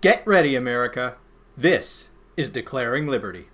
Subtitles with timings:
[0.00, 1.16] Get ready, America.
[1.56, 3.48] This is Declaring Liberty.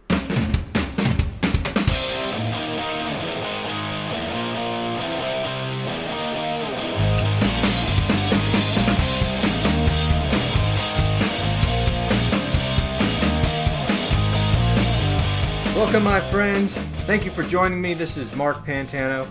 [15.75, 16.75] Welcome, my friends.
[17.07, 17.95] Thank you for joining me.
[17.95, 19.27] This is Mark Pantano.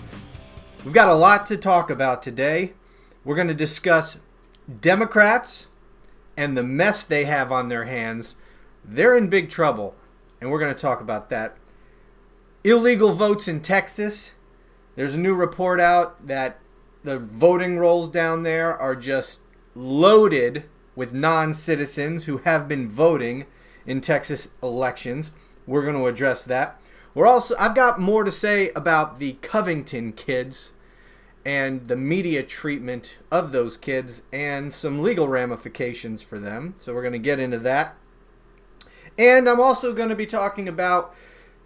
[0.83, 2.73] We've got a lot to talk about today.
[3.23, 4.17] We're going to discuss
[4.81, 5.67] Democrats
[6.35, 8.35] and the mess they have on their hands.
[8.83, 9.95] They're in big trouble,
[10.41, 11.57] and we're going to talk about that.
[12.63, 14.33] Illegal votes in Texas.
[14.95, 16.59] There's a new report out that
[17.03, 19.39] the voting rolls down there are just
[19.75, 20.65] loaded
[20.95, 23.45] with non citizens who have been voting
[23.85, 25.31] in Texas elections.
[25.65, 26.79] We're going to address that.
[27.13, 30.71] We're also I've got more to say about the Covington kids
[31.45, 36.73] and the media treatment of those kids and some legal ramifications for them.
[36.77, 37.95] So we're going to get into that.
[39.17, 41.13] And I'm also going to be talking about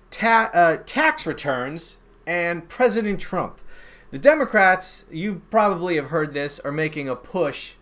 [0.09, 3.61] ta- uh, tax returns and President Trump.
[4.11, 7.73] The Democrats, you probably have heard this, are making a push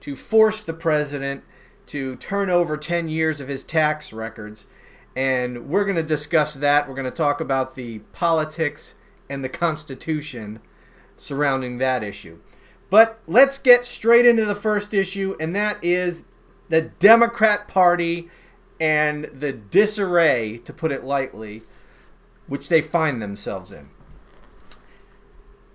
[0.00, 1.42] to force the president
[1.86, 4.66] to turn over 10 years of his tax records
[5.16, 6.88] and we're going to discuss that.
[6.88, 8.94] We're going to talk about the politics
[9.28, 10.60] and the Constitution
[11.16, 12.38] surrounding that issue.
[12.90, 16.24] But let's get straight into the first issue, and that is
[16.68, 18.28] the Democrat Party
[18.80, 21.62] and the disarray, to put it lightly,
[22.46, 23.88] which they find themselves in.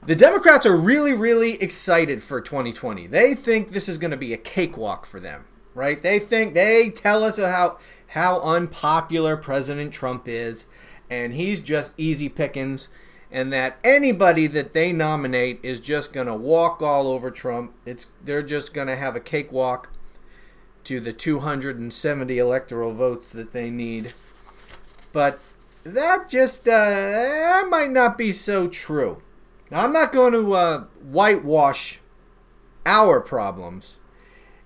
[0.06, 3.08] The Democrats are really, really excited for 2020.
[3.08, 6.02] They think this is going to be a cakewalk for them, right?
[6.02, 7.78] They think, they tell us how
[8.10, 10.66] how unpopular President Trump is,
[11.10, 12.88] and he's just easy pickings,
[13.31, 17.73] and that anybody that they nominate is just going to walk all over Trump.
[17.86, 19.91] It's they're just going to have a cakewalk
[20.86, 24.13] to the 270 electoral votes that they need.
[25.11, 25.39] But
[25.83, 29.21] that just uh, that might not be so true.
[29.70, 31.99] Now, I'm not going to uh, whitewash
[32.86, 33.98] our problems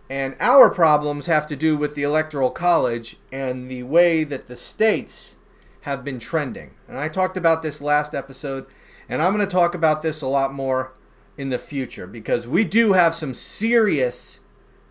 [0.09, 4.55] and our problems have to do with the Electoral College and the way that the
[4.55, 5.35] states
[5.83, 6.71] have been trending.
[6.87, 8.65] And I talked about this last episode,
[9.07, 10.93] and I'm going to talk about this a lot more
[11.37, 14.39] in the future because we do have some serious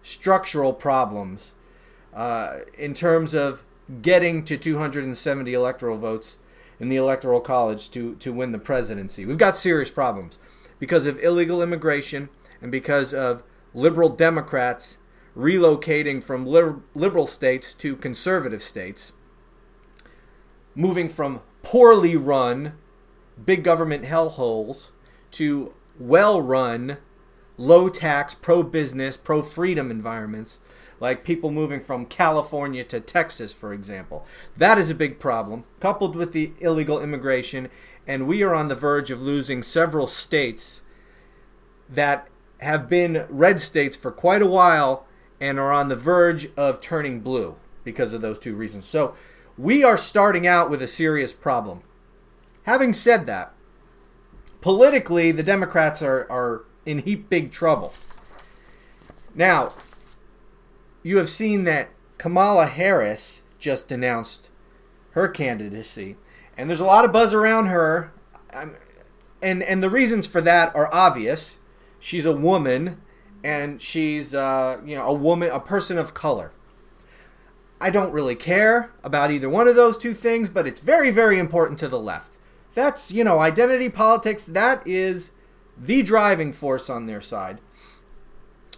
[0.03, 1.53] structural problems
[2.13, 3.65] uh, in terms of
[4.03, 6.39] getting to 270 electoral votes
[6.79, 9.25] in the Electoral College to, to win the presidency.
[9.25, 10.39] We've got serious problems
[10.79, 12.29] because of illegal immigration
[12.61, 13.43] and because of
[13.73, 14.99] liberal Democrats
[15.37, 19.13] relocating from liberal states to conservative states,
[20.75, 22.75] moving from poorly run
[23.45, 24.89] big government hellholes
[25.33, 26.99] to well run,
[27.57, 30.59] low tax, pro business, pro freedom environments,
[31.01, 34.27] like people moving from California to Texas, for example.
[34.57, 37.69] That is a big problem, coupled with the illegal immigration,
[38.07, 40.83] and we are on the verge of losing several states
[41.89, 42.29] that
[42.59, 45.07] have been red states for quite a while
[45.41, 48.87] and are on the verge of turning blue because of those two reasons.
[48.87, 49.15] So
[49.59, 51.83] we are starting out with a serious problem.
[52.65, 53.53] Having said that,
[54.61, 57.93] politically, the Democrats are, are in heap big trouble.
[59.35, 59.73] Now,
[61.03, 64.49] you have seen that Kamala Harris just announced
[65.11, 66.17] her candidacy,
[66.57, 68.13] and there's a lot of buzz around her.
[68.51, 71.57] and and the reasons for that are obvious.
[71.99, 73.01] She's a woman
[73.45, 76.53] and she's uh, you know a woman, a person of color.
[77.83, 81.39] I don't really care about either one of those two things, but it's very, very
[81.39, 82.39] important to the left.
[82.75, 84.45] That's you know identity politics.
[84.45, 85.33] That is
[85.77, 87.59] the driving force on their side.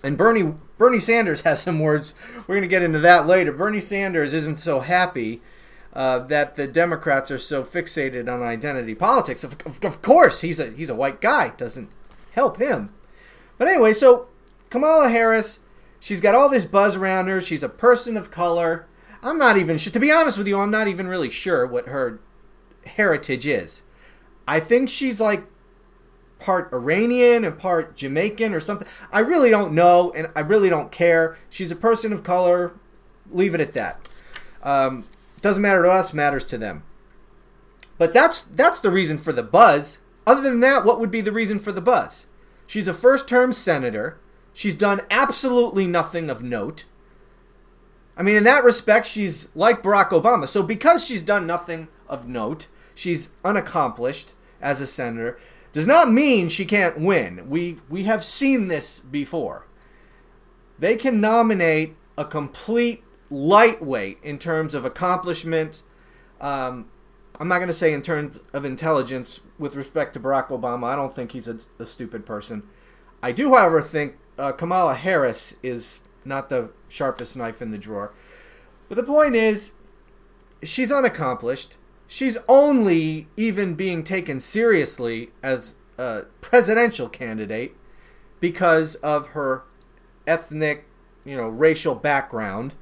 [0.03, 2.15] And Bernie Bernie Sanders has some words.
[2.47, 3.53] We're going to get into that later.
[3.53, 5.43] Bernie Sanders isn't so happy
[5.93, 9.45] uh, that the Democrats are so fixated on identity politics.
[9.45, 11.51] Of, of, of course, he's a he's a white guy.
[11.51, 11.91] Doesn't
[12.33, 12.89] help him.
[13.59, 14.29] But anyway, so
[14.71, 15.61] Kamala Harris,
[16.01, 17.41] she's got all this buzz around her.
[17.41, 18.87] She's a person of color.
[19.25, 19.93] I'm not even sure.
[19.93, 22.21] To be honest with you, I'm not even really sure what her
[22.85, 23.83] heritage is.
[24.47, 25.45] I think she's like
[26.39, 28.87] part Iranian and part Jamaican or something.
[29.11, 31.39] I really don't know, and I really don't care.
[31.49, 32.75] She's a person of color.
[33.31, 34.07] Leave it at that.
[34.63, 35.07] Um,
[35.41, 36.83] doesn't matter to us, matters to them.
[37.97, 39.99] But that's that's the reason for the buzz.
[40.27, 42.27] Other than that, what would be the reason for the buzz?
[42.67, 44.19] She's a first-term senator.
[44.53, 46.85] She's done absolutely nothing of note.
[48.17, 50.49] I mean, in that respect, she's like Barack Obama.
[50.49, 55.39] So, because she's done nothing of note, she's unaccomplished as a senator,
[55.73, 57.49] does not mean she can't win.
[57.51, 59.67] We we have seen this before.
[60.79, 65.83] They can nominate a complete lightweight in terms of accomplishment.
[66.41, 66.87] Um,
[67.41, 70.85] I'm not going to say in terms of intelligence with respect to Barack Obama.
[70.85, 72.63] I don't think he's a, a stupid person.
[73.23, 78.13] I do, however, think uh, Kamala Harris is not the sharpest knife in the drawer.
[78.89, 79.73] But the point is,
[80.63, 81.77] she's unaccomplished.
[82.07, 87.77] She's only even being taken seriously as a presidential candidate
[88.41, 89.65] because of her
[90.27, 90.87] ethnic,
[91.25, 92.75] you know, racial background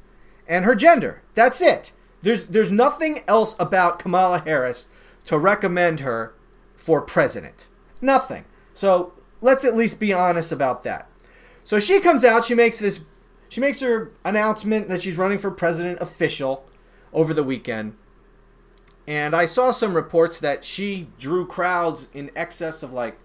[0.49, 1.23] and her gender.
[1.35, 1.93] That's it.
[2.23, 4.87] There's there's nothing else about Kamala Harris
[5.25, 6.35] to recommend her
[6.77, 7.69] for president.
[8.01, 8.45] Nothing.
[8.75, 11.09] So let's at least be honest about that.
[11.65, 13.01] So she comes out, she makes this
[13.53, 16.65] she makes her announcement that she's running for president official
[17.13, 17.95] over the weekend.
[19.07, 23.19] And I saw some reports that she drew crowds in excess of like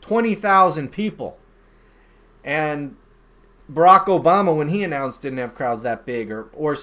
[0.00, 1.36] 20,000 people.
[2.42, 2.96] And
[3.70, 6.74] Barack Obama, when he announced, didn't have crowds that big, or or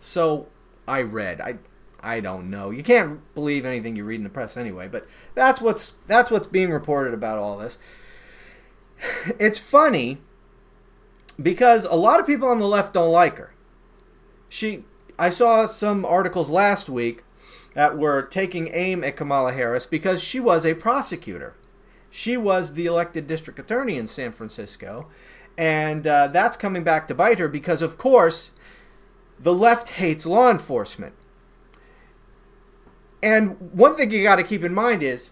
[0.00, 0.46] so
[0.88, 1.42] I read.
[1.42, 1.56] I
[2.00, 2.70] I don't know.
[2.70, 4.88] You can't believe anything you read in the press anyway.
[4.88, 7.76] But that's what's that's what's being reported about all this.
[9.38, 10.22] It's funny
[11.40, 13.52] because a lot of people on the left don't like her.
[14.48, 14.84] She
[15.18, 17.24] I saw some articles last week
[17.74, 21.54] that were taking aim at Kamala Harris because she was a prosecutor.
[22.10, 25.08] She was the elected district attorney in San Francisco,
[25.58, 28.50] and uh, that's coming back to bite her because, of course,
[29.38, 31.14] the left hates law enforcement.
[33.22, 35.30] And one thing you got to keep in mind is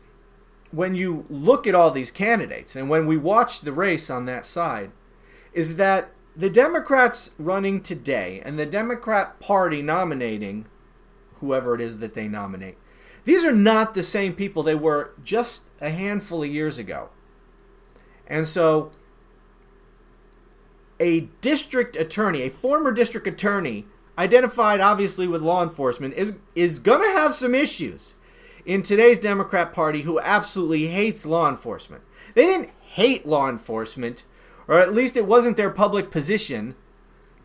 [0.71, 4.45] when you look at all these candidates and when we watch the race on that
[4.45, 4.91] side,
[5.55, 10.67] is that the Democrats running today and the Democrat Party nominating
[11.37, 12.77] whoever it is that they nominate,
[13.25, 17.09] these are not the same people they were just a handful of years ago.
[18.27, 18.91] And so
[21.01, 23.87] a district attorney, a former district attorney,
[24.19, 28.15] identified obviously with law enforcement, is is gonna have some issues
[28.65, 32.03] in today's Democrat Party who absolutely hates law enforcement.
[32.35, 34.25] They didn't hate law enforcement,
[34.69, 36.75] or at least it wasn't their public position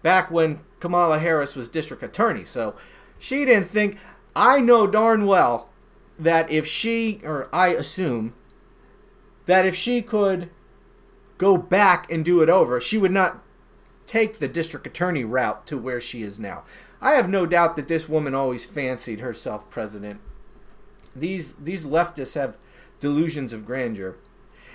[0.01, 2.45] back when Kamala Harris was district attorney.
[2.45, 2.75] So
[3.17, 3.97] she didn't think
[4.35, 5.69] I know darn well
[6.17, 8.33] that if she or I assume
[9.45, 10.49] that if she could
[11.37, 13.43] go back and do it over, she would not
[14.05, 16.63] take the district attorney route to where she is now.
[17.01, 20.19] I have no doubt that this woman always fancied herself president.
[21.15, 22.57] These these leftists have
[22.99, 24.17] delusions of grandeur.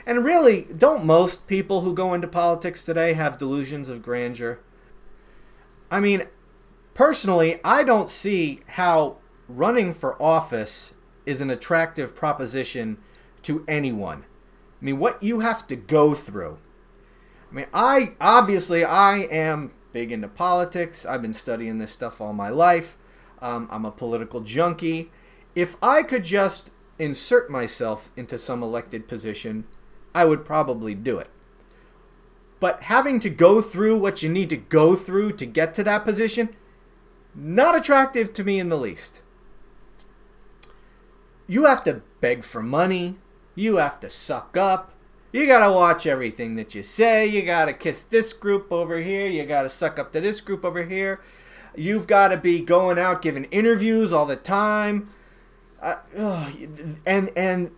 [0.06, 4.58] And really, don't most people who go into politics today have delusions of grandeur?
[5.90, 6.24] I mean,
[6.92, 9.16] personally, I don't see how
[9.48, 10.92] running for office
[11.24, 12.98] is an attractive proposition
[13.42, 14.24] to anyone.
[14.80, 16.58] I mean, what you have to go through.
[17.50, 21.06] I mean, I obviously I am big into politics.
[21.06, 22.98] I've been studying this stuff all my life.
[23.40, 25.10] Um, I'm a political junkie.
[25.54, 29.64] If I could just insert myself into some elected position,
[30.14, 31.28] I would probably do it.
[32.60, 36.04] But having to go through what you need to go through to get to that
[36.04, 36.54] position,
[37.34, 39.22] not attractive to me in the least.
[41.46, 43.16] You have to beg for money.
[43.54, 44.92] You have to suck up.
[45.32, 47.26] You gotta watch everything that you say.
[47.26, 49.26] You gotta kiss this group over here.
[49.26, 51.20] You gotta suck up to this group over here.
[51.76, 55.10] You've gotta be going out giving interviews all the time.
[55.82, 55.96] Uh,
[57.04, 57.72] and and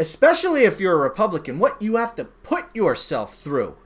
[0.00, 3.76] especially if you're a Republican, what you have to put yourself through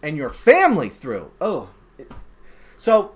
[0.00, 1.32] and your family through.
[1.40, 1.70] Oh,
[2.78, 3.12] so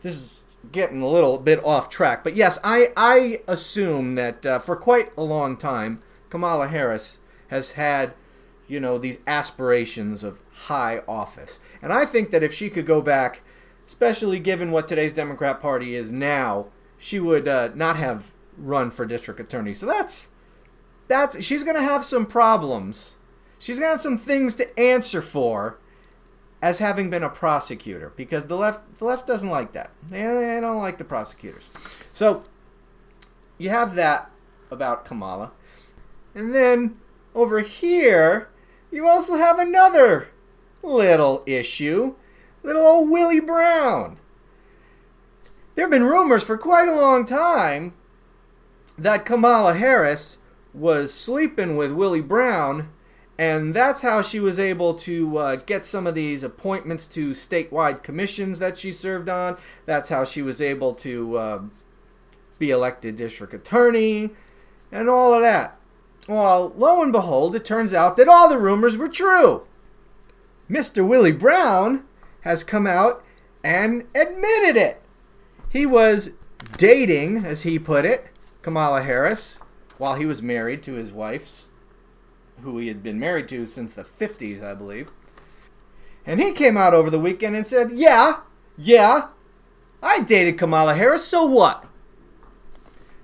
[0.00, 4.58] this is getting a little bit off track, but yes, I I assume that uh,
[4.58, 8.14] for quite a long time, Kamala Harris has had,
[8.66, 13.00] you know, these aspirations of high office, and I think that if she could go
[13.00, 13.42] back,
[13.86, 16.66] especially given what today's Democrat Party is now,
[16.98, 19.74] she would uh, not have run for district attorney.
[19.74, 20.28] So that's
[21.06, 23.14] that's she's gonna have some problems.
[23.58, 25.78] She's gonna have some things to answer for
[26.60, 29.90] as having been a prosecutor because the left the left doesn't like that.
[30.08, 31.70] They, they don't like the prosecutors.
[32.12, 32.44] So
[33.56, 34.30] you have that
[34.70, 35.52] about Kamala.
[36.34, 36.96] And then
[37.34, 38.48] over here,
[38.90, 40.28] you also have another
[40.82, 42.14] little issue.
[42.62, 44.18] Little old Willie Brown.
[45.74, 47.94] There have been rumors for quite a long time
[48.98, 50.38] that Kamala Harris
[50.74, 52.90] was sleeping with Willie Brown
[53.38, 58.02] and that's how she was able to uh, get some of these appointments to statewide
[58.02, 59.56] commissions that she served on.
[59.86, 61.62] That's how she was able to uh,
[62.58, 64.30] be elected district attorney
[64.90, 65.78] and all of that.
[66.28, 69.64] Well, lo and behold, it turns out that all the rumors were true.
[70.68, 71.06] Mr.
[71.06, 72.04] Willie Brown
[72.40, 73.24] has come out
[73.62, 75.00] and admitted it.
[75.70, 76.32] He was
[76.76, 78.26] dating, as he put it,
[78.68, 79.56] Kamala Harris
[79.96, 81.64] while he was married to his wife,
[82.60, 85.10] who he had been married to since the 50s, I believe.
[86.26, 88.40] And he came out over the weekend and said, Yeah,
[88.76, 89.28] yeah,
[90.02, 91.86] I dated Kamala Harris, so what?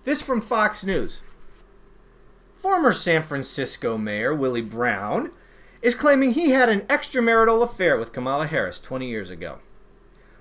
[0.05, 1.21] This from Fox News.
[2.57, 5.31] Former San Francisco Mayor Willie Brown
[5.83, 9.59] is claiming he had an extramarital affair with Kamala Harris 20 years ago.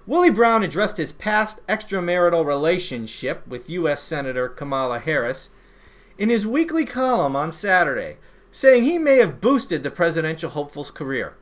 [0.06, 4.04] Willie Brown addressed his past extramarital relationship with U.S.
[4.04, 5.50] Senator Kamala Harris
[6.18, 8.18] in his weekly column on Saturday,
[8.52, 11.36] saying he may have boosted the presidential hopeful's career.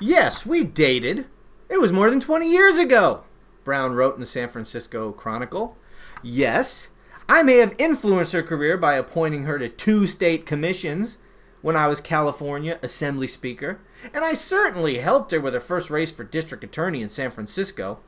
[0.00, 1.26] Yes, we dated.
[1.68, 3.24] It was more than 20 years ago,
[3.64, 5.76] Brown wrote in the San Francisco Chronicle.
[6.22, 6.88] Yes,
[7.28, 11.18] I may have influenced her career by appointing her to two state commissions
[11.64, 13.80] when I was California Assembly Speaker,
[14.12, 18.00] and I certainly helped her with her first race for district attorney in San Francisco.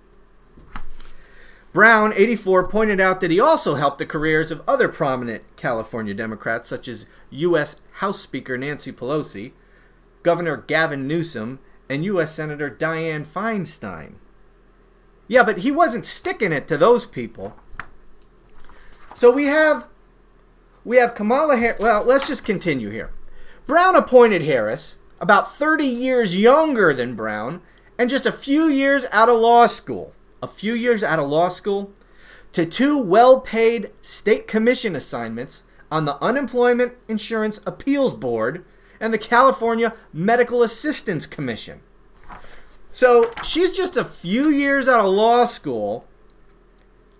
[1.72, 6.68] Brown, 84, pointed out that he also helped the careers of other prominent California Democrats,
[6.68, 7.76] such as U.S.
[7.92, 9.52] House Speaker Nancy Pelosi,
[10.22, 11.58] Governor Gavin Newsom,
[11.88, 12.34] and U.S.
[12.34, 14.16] Senator Dianne Feinstein.
[15.28, 17.56] Yeah, but he wasn't sticking it to those people.
[19.14, 19.86] So we have
[20.84, 21.80] we have Kamala Harris.
[21.80, 23.14] Well, let's just continue here.
[23.66, 27.62] Brown appointed Harris, about 30 years younger than Brown,
[27.98, 30.12] and just a few years out of law school.
[30.40, 31.92] A few years out of law school
[32.52, 38.64] to two well paid state commission assignments on the Unemployment Insurance Appeals Board
[39.00, 41.80] and the California Medical Assistance Commission.
[42.92, 46.06] So she's just a few years out of law school,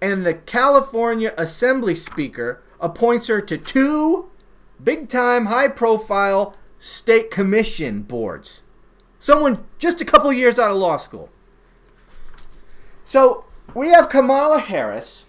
[0.00, 4.30] and the California Assembly Speaker appoints her to two
[4.82, 8.62] big time, high profile state commission boards.
[9.18, 11.30] Someone just a couple years out of law school.
[13.04, 15.26] So we have Kamala Harris,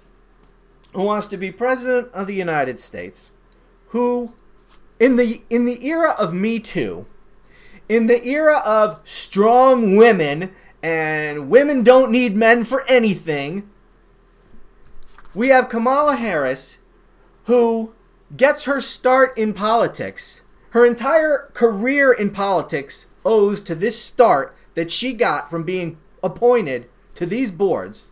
[0.93, 3.31] who wants to be president of the United States,
[3.87, 4.33] who
[4.99, 7.05] in the in the era of Me Too,
[7.87, 10.51] in the era of strong women
[10.83, 13.69] and women don't need men for anything,
[15.33, 16.77] we have Kamala Harris
[17.45, 17.93] who
[18.35, 20.41] gets her start in politics.
[20.71, 26.89] Her entire career in politics owes to this start that she got from being appointed
[27.15, 28.07] to these boards.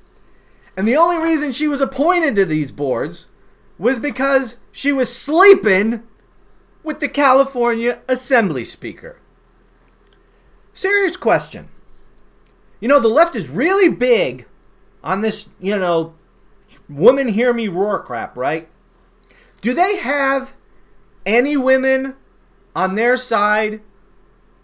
[0.77, 3.27] And the only reason she was appointed to these boards
[3.77, 6.03] was because she was sleeping
[6.83, 9.17] with the California Assembly Speaker.
[10.73, 11.69] Serious question.
[12.79, 14.47] You know, the left is really big
[15.03, 16.15] on this, you know,
[16.89, 18.67] woman hear me roar crap, right?
[19.65, 20.53] Do they have
[21.25, 22.13] any women
[22.75, 23.81] on their side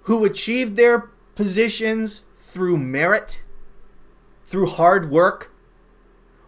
[0.04, 3.42] who achieved their positions through merit,
[4.46, 5.52] through hard work?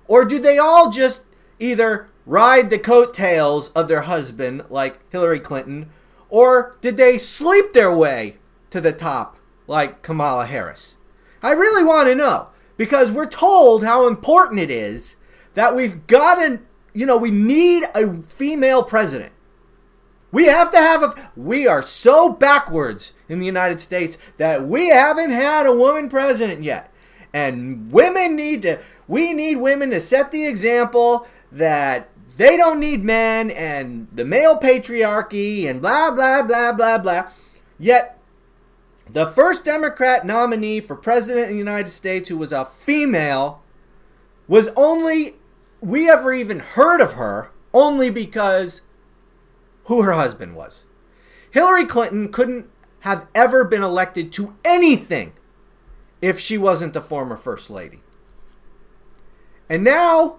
[0.08, 1.22] Or do they all just
[1.58, 5.90] either ride the coattails of their husband, like Hillary Clinton,
[6.30, 8.38] or did they sleep their way
[8.70, 10.96] to the top, like Kamala Harris?
[11.42, 15.16] I really want to know because we're told how important it is
[15.56, 16.60] that we've got to
[16.94, 19.32] you know, we need a female president.
[20.32, 21.32] We have to have a.
[21.36, 26.64] We are so backwards in the United States that we haven't had a woman president
[26.64, 26.92] yet.
[27.34, 28.80] And women need to.
[29.08, 34.58] We need women to set the example that they don't need men and the male
[34.58, 37.28] patriarchy and blah, blah, blah, blah, blah.
[37.78, 38.18] Yet,
[39.08, 43.62] the first Democrat nominee for president of the United States who was a female
[44.48, 45.36] was only
[45.84, 48.82] we ever even heard of her only because
[49.86, 50.86] who her husband was.
[51.52, 52.70] Hillary Clinton couldn't
[53.02, 55.34] have ever been elected to anything
[56.22, 58.00] if she wasn't the former first lady.
[59.70, 60.38] And now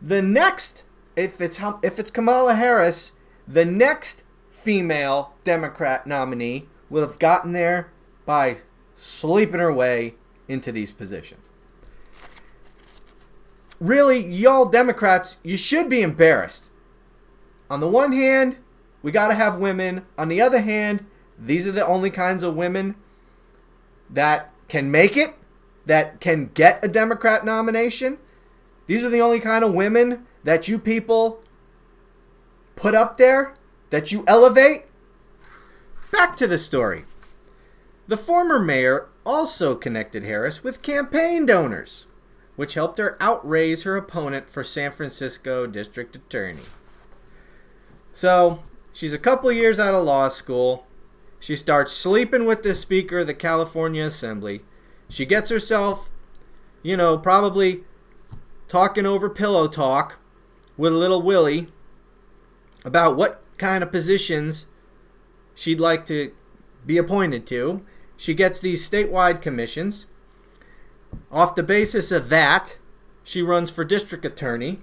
[0.00, 0.84] the next
[1.16, 3.12] if it's if it's Kamala Harris,
[3.46, 7.92] the next female Democrat nominee will have gotten there
[8.24, 8.58] by
[8.94, 10.14] sleeping her way
[10.48, 11.50] into these positions
[13.80, 16.70] really, y'all Democrats, you should be embarrassed.
[17.68, 18.56] On the one hand,
[19.02, 20.04] we got to have women.
[20.18, 21.06] On the other hand,
[21.38, 22.94] these are the only kinds of women
[24.10, 25.34] that can make it,
[25.86, 28.18] that can get a Democrat nomination.
[28.86, 31.42] These are the only kind of women that you people
[32.76, 33.54] put up there,
[33.90, 34.84] that you elevate.
[36.10, 37.04] Back to the story.
[38.08, 42.06] The former mayor also connected Harris with campaign donors
[42.60, 46.60] which helped her outraise her opponent for San Francisco District Attorney.
[48.12, 48.62] So,
[48.92, 50.86] she's a couple years out of law school.
[51.38, 54.60] She starts sleeping with the Speaker of the California Assembly.
[55.08, 56.10] She gets herself,
[56.82, 57.84] you know, probably
[58.68, 60.16] talking over pillow talk
[60.76, 61.68] with little Willie
[62.84, 64.66] about what kind of positions
[65.54, 66.30] she'd like to
[66.84, 67.80] be appointed to.
[68.18, 70.04] She gets these statewide commissions.
[71.30, 72.76] Off the basis of that,
[73.22, 74.80] she runs for district attorney.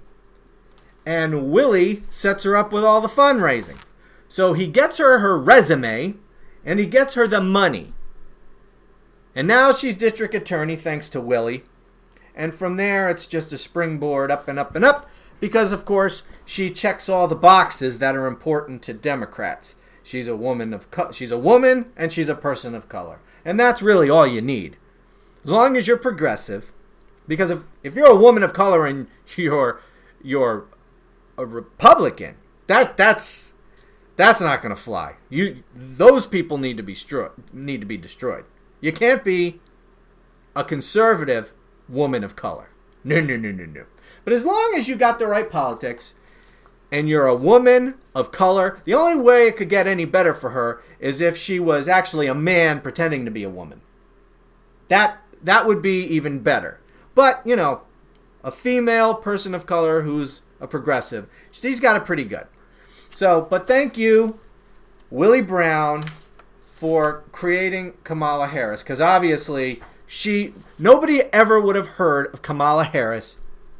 [1.04, 3.78] And Willie sets her up with all the fundraising.
[4.28, 6.16] So he gets her her resume
[6.64, 7.94] and he gets her the money.
[9.34, 11.64] And now she's district attorney thanks to Willie.
[12.34, 15.08] And from there, it's just a springboard up and up and up
[15.40, 19.74] because, of course, she checks all the boxes that are important to Democrats.
[20.02, 23.20] She's a woman of co- she's a woman and she's a person of color.
[23.44, 24.76] And that's really all you need.
[25.48, 26.72] As long as you're progressive
[27.26, 29.80] because if, if you're a woman of color and you're
[30.22, 30.66] you're
[31.38, 32.34] a Republican,
[32.66, 33.54] that that's
[34.16, 35.14] that's not going to fly.
[35.30, 37.30] You those people need to be destroyed.
[37.50, 38.44] Need to be destroyed.
[38.82, 39.58] You can't be
[40.54, 41.54] a conservative
[41.88, 42.68] woman of color.
[43.02, 43.86] No, no, no, no, no.
[44.24, 46.12] But as long as you got the right politics
[46.92, 50.50] and you're a woman of color, the only way it could get any better for
[50.50, 53.80] her is if she was actually a man pretending to be a woman.
[54.88, 56.80] That that would be even better.
[57.14, 57.82] But, you know,
[58.44, 62.46] a female person of color who's a progressive, she's got it pretty good.
[63.10, 64.38] So, but thank you,
[65.10, 66.04] Willie Brown,
[66.72, 73.36] for creating Kamala Harris, because obviously she nobody ever would have heard of Kamala Harris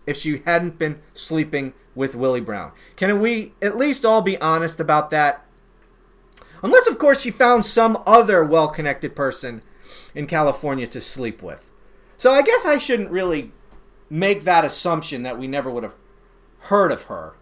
[0.06, 2.72] if she hadn't been sleeping with Willie Brown.
[2.96, 5.44] Can we at least all be honest about that?
[6.62, 9.62] Unless, of course, she found some other well connected person
[10.14, 11.70] in California to sleep with.
[12.16, 13.52] So I guess I shouldn't really
[14.10, 15.94] make that assumption that we never would have
[16.62, 17.34] heard of her.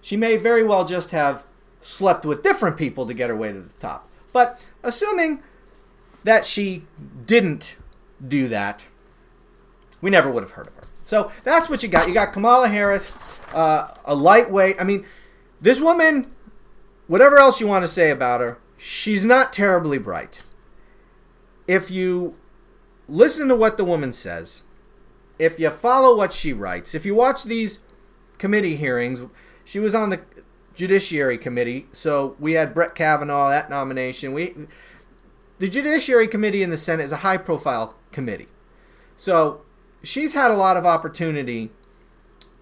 [0.00, 1.44] She may very well just have
[1.80, 4.08] slept with different people to get her way to the top.
[4.32, 5.42] But assuming
[6.24, 6.84] that she
[7.24, 7.76] didn't
[8.26, 8.86] do that,
[10.00, 10.84] we never would have heard of her.
[11.04, 12.08] So that's what you got.
[12.08, 13.12] You got Kamala Harris,
[13.54, 14.76] uh, a lightweight.
[14.80, 15.06] I mean,
[15.60, 16.30] this woman,
[17.06, 20.40] whatever else you want to say about her, she's not terribly bright.
[21.66, 22.36] If you
[23.08, 24.62] listen to what the woman says,
[25.38, 27.78] if you follow what she writes, if you watch these
[28.38, 29.22] committee hearings,
[29.64, 30.20] she was on the
[30.74, 34.32] Judiciary Committee, so we had Brett Kavanaugh that nomination.
[34.32, 34.54] We
[35.58, 38.48] the Judiciary Committee in the Senate is a high profile committee.
[39.16, 39.62] So
[40.02, 41.70] she's had a lot of opportunity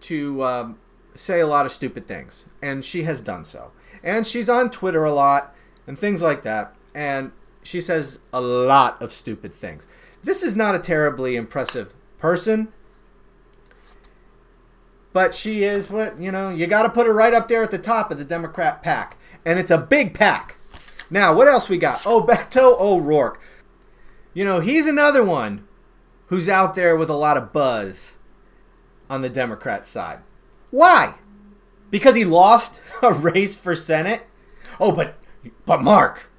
[0.03, 0.79] to um,
[1.17, 3.73] say a lot of stupid things, and she has done so.
[4.03, 5.55] And she's on Twitter a lot
[5.87, 7.33] and things like that, and
[7.65, 9.89] she says a lot of stupid things.
[10.23, 12.73] This is not a terribly impressive person,
[15.13, 17.71] but she is what, you know, you got to put her right up there at
[17.71, 19.17] the top of the Democrat pack.
[19.45, 20.57] And it's a big pack.
[21.11, 22.03] Now, what else we got?
[22.07, 23.41] Oh, Beto O'Rourke.
[24.35, 25.67] You know, he's another one
[26.27, 28.15] who's out there with a lot of buzz
[29.09, 30.19] on the Democrat side.
[30.71, 31.15] Why?
[31.91, 34.27] Because he lost a race for Senate?
[34.79, 35.17] Oh, but
[35.67, 36.31] but Mark,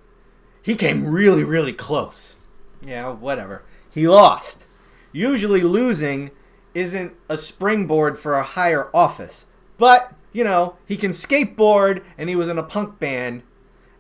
[0.66, 2.36] he came really really close.
[2.84, 3.64] Yeah, whatever.
[3.92, 4.66] He lost.
[5.12, 6.32] Usually losing
[6.74, 9.46] isn't a springboard for a higher office.
[9.78, 13.44] But, you know, he can skateboard and he was in a punk band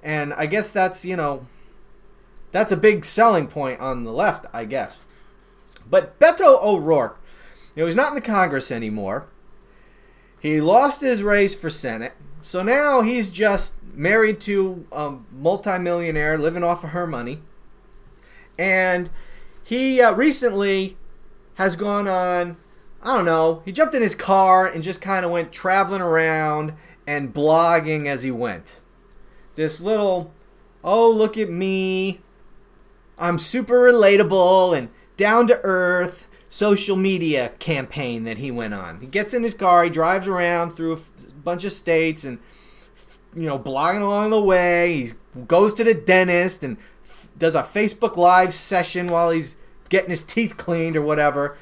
[0.01, 1.45] and I guess that's, you know,
[2.51, 4.97] that's a big selling point on the left, I guess.
[5.87, 7.21] But Beto O'Rourke,
[7.75, 9.27] you know, he's not in the Congress anymore.
[10.39, 12.13] He lost his race for Senate.
[12.45, 17.41] So now he's just married to a multimillionaire living off of her money.
[18.55, 19.09] And
[19.63, 20.95] he uh, recently
[21.55, 22.57] has gone on,
[23.01, 26.73] I don't know, he jumped in his car and just kind of went traveling around
[27.07, 28.79] and blogging as he went.
[29.55, 30.31] This little,
[30.83, 32.21] oh, look at me.
[33.17, 38.99] I'm super relatable and down to earth social media campaign that he went on.
[38.99, 41.01] He gets in his car, he drives around through
[41.45, 42.39] bunch of states and
[43.35, 45.05] you know, blogging along the way.
[45.05, 45.13] He
[45.47, 46.77] goes to the dentist and
[47.37, 49.57] does a Facebook live session while he's
[49.89, 51.57] getting his teeth cleaned or whatever.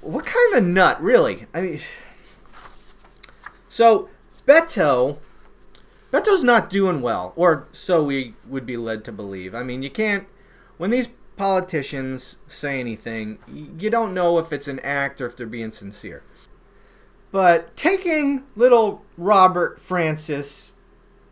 [0.00, 1.46] What kind of nut, really?
[1.52, 1.80] I mean,
[3.68, 4.08] so
[4.46, 5.18] Beto,
[6.12, 9.54] Beto's not doing well, or so we would be led to believe.
[9.54, 10.26] I mean, you can't
[10.76, 13.38] when these politicians say anything,
[13.78, 16.22] you don't know if it's an act or if they're being sincere.
[17.32, 20.72] But taking little Robert Francis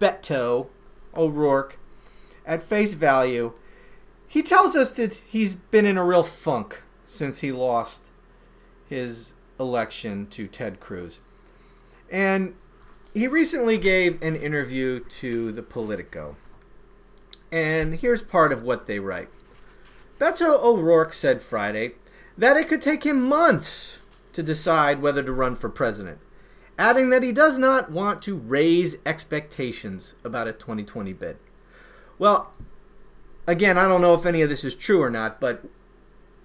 [0.01, 0.69] Beto
[1.17, 1.79] O'Rourke
[2.45, 3.53] at face value,
[4.27, 8.11] he tells us that he's been in a real funk since he lost
[8.89, 11.21] his election to Ted Cruz.
[12.11, 12.55] And
[13.13, 16.37] he recently gave an interview to the Politico.
[17.53, 19.29] and here's part of what they write.
[20.19, 21.93] Beto O'Rourke said Friday
[22.37, 23.99] that it could take him months
[24.35, 26.19] to decide whether to run for president,
[26.79, 31.39] adding that he does not want to raise expectations about a 2020 bid.
[32.19, 32.53] Well,
[33.47, 35.65] again, I don't know if any of this is true or not, but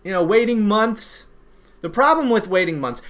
[0.03, 1.25] you know, waiting months.
[1.81, 3.01] The problem with waiting months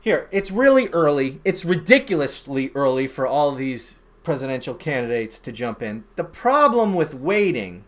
[0.00, 1.40] here, it's really early.
[1.44, 6.04] It's ridiculously early for all these presidential candidates to jump in.
[6.16, 7.84] The problem with waiting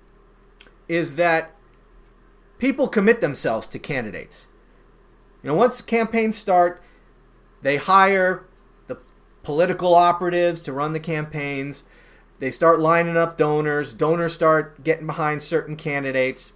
[0.88, 1.54] is that
[2.58, 4.48] people commit themselves to candidates.
[5.42, 6.82] You know, once campaigns start,
[7.62, 8.44] they hire
[8.86, 8.98] the
[9.42, 11.84] political operatives to run the campaigns.
[12.38, 13.92] They start lining up donors.
[13.92, 16.52] Donors start getting behind certain candidates.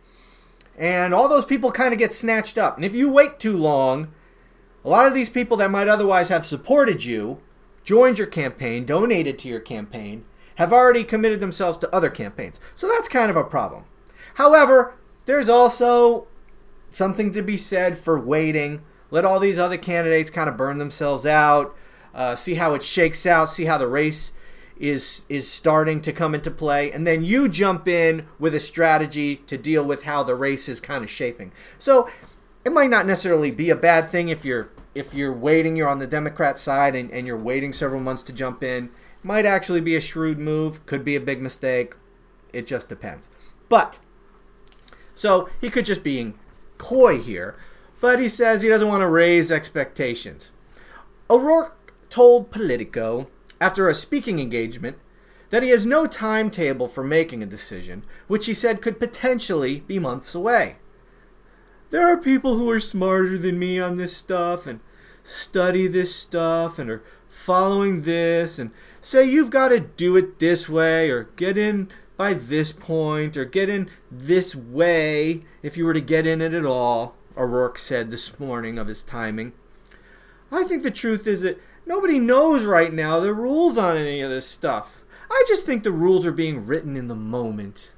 [0.76, 2.76] And all those people kind of get snatched up.
[2.76, 4.08] And if you wait too long,
[4.84, 7.40] a lot of these people that might otherwise have supported you,
[7.84, 10.24] joined your campaign, donated to your campaign,
[10.56, 12.60] have already committed themselves to other campaigns.
[12.74, 13.84] So that's kind of a problem.
[14.34, 14.94] However,
[15.26, 16.26] there's also
[16.94, 18.80] something to be said for waiting.
[19.10, 21.76] Let all these other candidates kind of burn themselves out,
[22.14, 24.32] uh, see how it shakes out, see how the race
[24.76, 29.36] is is starting to come into play, and then you jump in with a strategy
[29.36, 31.52] to deal with how the race is kind of shaping.
[31.78, 32.08] So
[32.64, 35.98] it might not necessarily be a bad thing if you're if you're waiting, you're on
[35.98, 38.84] the Democrat side and, and you're waiting several months to jump in.
[38.84, 41.94] It might actually be a shrewd move, could be a big mistake.
[42.52, 43.28] It just depends.
[43.68, 43.98] But
[45.14, 46.34] so he could just be
[46.78, 47.56] coy here,
[48.00, 50.50] but he says he doesn't want to raise expectations.
[51.30, 53.28] O'Rourke told Politico
[53.60, 54.98] after a speaking engagement
[55.50, 59.98] that he has no timetable for making a decision, which he said could potentially be
[59.98, 60.76] months away.
[61.90, 64.80] There are people who are smarter than me on this stuff and
[65.22, 70.68] study this stuff and are following this and say you've got to do it this
[70.68, 75.94] way or get in by this point or get in this way if you were
[75.94, 79.52] to get in it at all, O'Rourke said this morning of his timing.
[80.52, 84.30] I think the truth is that nobody knows right now the rules on any of
[84.30, 85.02] this stuff.
[85.30, 87.90] I just think the rules are being written in the moment.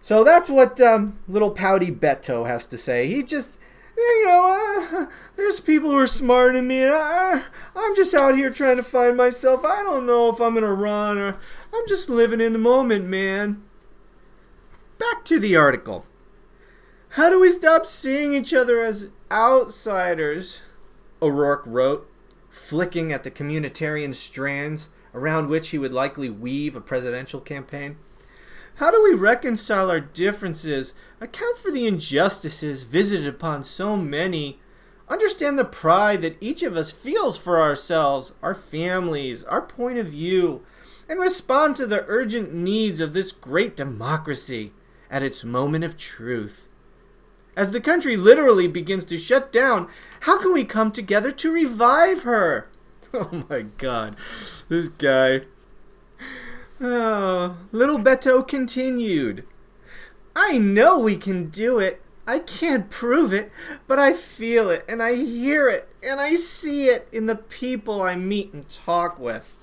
[0.00, 3.08] So that's what um, little pouty Beto has to say.
[3.08, 3.58] He just,
[3.96, 5.06] you know, uh,
[5.36, 7.42] there's people who are smarter than me, and I,
[7.76, 9.64] I'm just out here trying to find myself.
[9.64, 11.36] I don't know if I'm going to run or
[11.72, 13.62] I'm just living in the moment, man.
[14.98, 16.04] Back to the article.
[17.10, 20.60] How do we stop seeing each other as outsiders?
[21.22, 22.10] O'Rourke wrote,
[22.48, 27.96] flicking at the communitarian strands around which he would likely weave a presidential campaign.
[28.76, 34.60] How do we reconcile our differences, account for the injustices visited upon so many,
[35.08, 40.06] understand the pride that each of us feels for ourselves, our families, our point of
[40.06, 40.64] view,
[41.10, 44.72] and respond to the urgent needs of this great democracy
[45.10, 46.68] at its moment of truth?
[47.56, 49.88] As the country literally begins to shut down,
[50.20, 52.68] how can we come together to revive her?
[53.12, 54.14] Oh my god,
[54.68, 55.40] this guy.
[56.80, 59.44] Oh, little Beto continued.
[60.36, 62.00] I know we can do it.
[62.24, 63.50] I can't prove it,
[63.88, 68.00] but I feel it and I hear it and I see it in the people
[68.00, 69.56] I meet and talk with.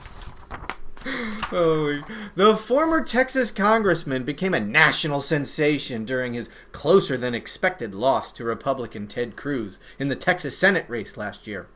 [1.04, 8.44] The former Texas congressman became a national sensation during his closer than expected loss to
[8.44, 11.68] Republican Ted Cruz in the Texas Senate race last year,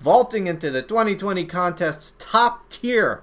[0.00, 3.22] vaulting into the 2020 contest's top tier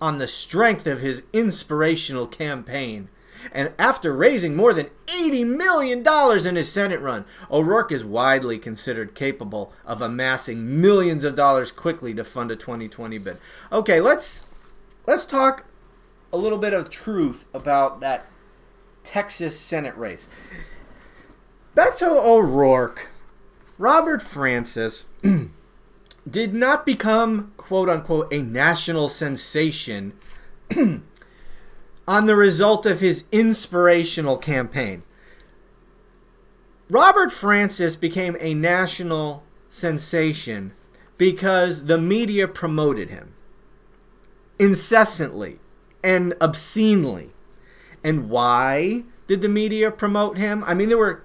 [0.00, 3.08] on the strength of his inspirational campaign.
[3.52, 6.04] And after raising more than $80 million
[6.46, 12.12] in his Senate run, O'Rourke is widely considered capable of amassing millions of dollars quickly
[12.14, 13.36] to fund a 2020 bid.
[13.70, 14.40] Okay, let's
[15.06, 15.64] let's talk
[16.32, 18.26] a little bit of truth about that
[19.04, 20.28] Texas Senate race.
[21.76, 23.10] Beto O'Rourke,
[23.78, 25.06] Robert Francis,
[26.30, 30.12] did not become quote unquote a national sensation
[32.08, 35.02] on the result of his inspirational campaign.
[36.88, 40.72] Robert Francis became a national sensation
[41.18, 43.35] because the media promoted him
[44.58, 45.58] incessantly
[46.02, 47.32] and obscenely.
[48.04, 50.62] And why did the media promote him?
[50.64, 51.24] I mean, there were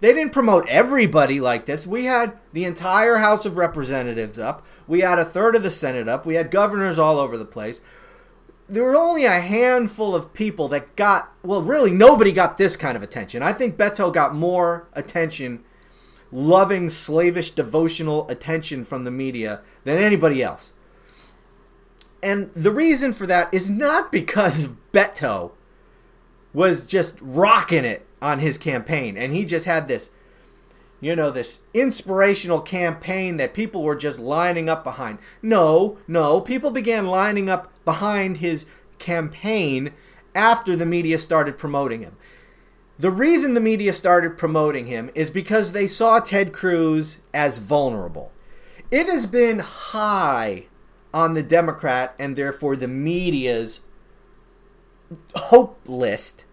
[0.00, 1.86] they didn't promote everybody like this.
[1.86, 4.64] We had the entire House of Representatives up.
[4.86, 6.24] We had a third of the Senate up.
[6.24, 7.80] We had governors all over the place.
[8.66, 12.96] There were only a handful of people that got, well, really, nobody got this kind
[12.96, 13.42] of attention.
[13.42, 15.64] I think Beto got more attention,
[16.32, 20.72] loving, slavish, devotional attention from the media than anybody else.
[22.22, 25.52] And the reason for that is not because Beto
[26.52, 30.10] was just rocking it on his campaign and he just had this
[31.00, 35.18] you know this inspirational campaign that people were just lining up behind.
[35.40, 38.66] No, no, people began lining up behind his
[38.98, 39.92] campaign
[40.34, 42.16] after the media started promoting him.
[42.98, 48.30] The reason the media started promoting him is because they saw Ted Cruz as vulnerable.
[48.90, 50.66] It has been high
[51.12, 53.80] on the Democrat and therefore the media's
[55.34, 56.44] hope list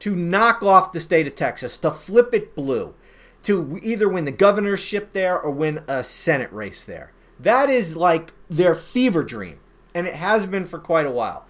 [0.00, 2.94] to knock off the state of Texas, to flip it blue,
[3.42, 7.12] to either win the governorship there or win a Senate race there.
[7.38, 9.60] That is like their fever dream,
[9.94, 11.46] and it has been for quite a while.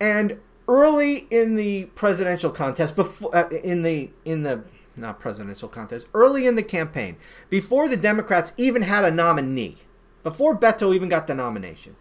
[0.00, 4.64] And early in the presidential contest, before uh, in the in the
[4.96, 7.16] not presidential contest, early in the campaign,
[7.50, 9.78] before the Democrats even had a nominee,
[10.24, 11.94] before Beto even got the nomination,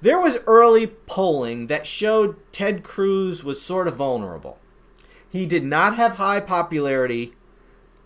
[0.00, 4.58] there was early polling that showed Ted Cruz was sort of vulnerable.
[5.28, 7.34] He did not have high popularity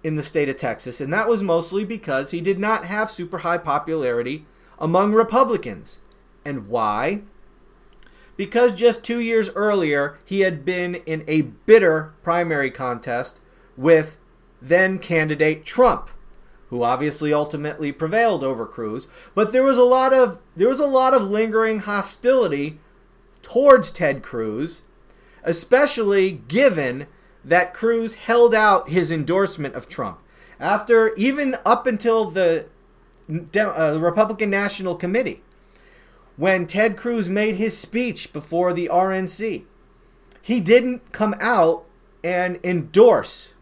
[0.03, 3.39] in the state of Texas, and that was mostly because he did not have super
[3.39, 4.47] high popularity
[4.81, 6.01] among Republicans.
[6.45, 7.23] And why?
[8.41, 13.39] because just two years earlier he had been in a bitter primary contest
[13.77, 14.17] with
[14.63, 16.09] then candidate Trump,
[16.71, 19.09] who obviously ultimately prevailed over Cruz.
[19.35, 22.79] But there was a lot of there was a lot of lingering hostility
[23.43, 24.83] towards Ted Cruz,
[25.45, 27.07] especially given
[27.45, 30.21] that Cruz held out his endorsement of Trump
[30.59, 32.67] after even up until the
[33.29, 35.43] uh, Republican National Committee
[36.37, 39.65] when Ted Cruz made his speech before the RNC.
[40.43, 41.85] He didn't come out
[42.23, 43.55] and endorse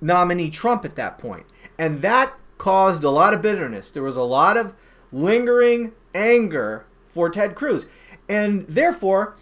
[0.00, 1.46] nominee Trump at that point.
[1.78, 3.90] And that caused a lot of bitterness.
[3.90, 4.74] There was a lot of
[5.12, 7.86] lingering anger for Ted Cruz.
[8.28, 9.36] And therefore,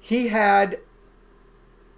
[0.00, 0.80] he had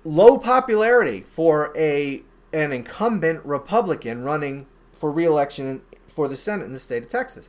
[0.04, 6.78] low popularity for a an incumbent Republican running for reelection for the Senate in the
[6.78, 7.48] state of Texas.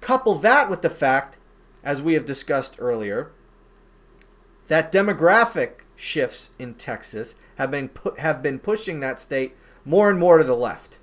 [0.00, 1.36] Couple that with the fact,
[1.82, 3.32] as we have discussed earlier,
[4.68, 9.56] that demographic shifts in Texas have been pu- have been pushing that state
[9.88, 10.98] more and more to the left.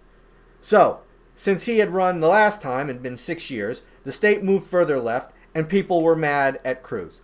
[0.62, 1.00] So,
[1.34, 5.00] since he had run the last time and been 6 years, the state moved further
[5.00, 7.22] left and people were mad at Cruz.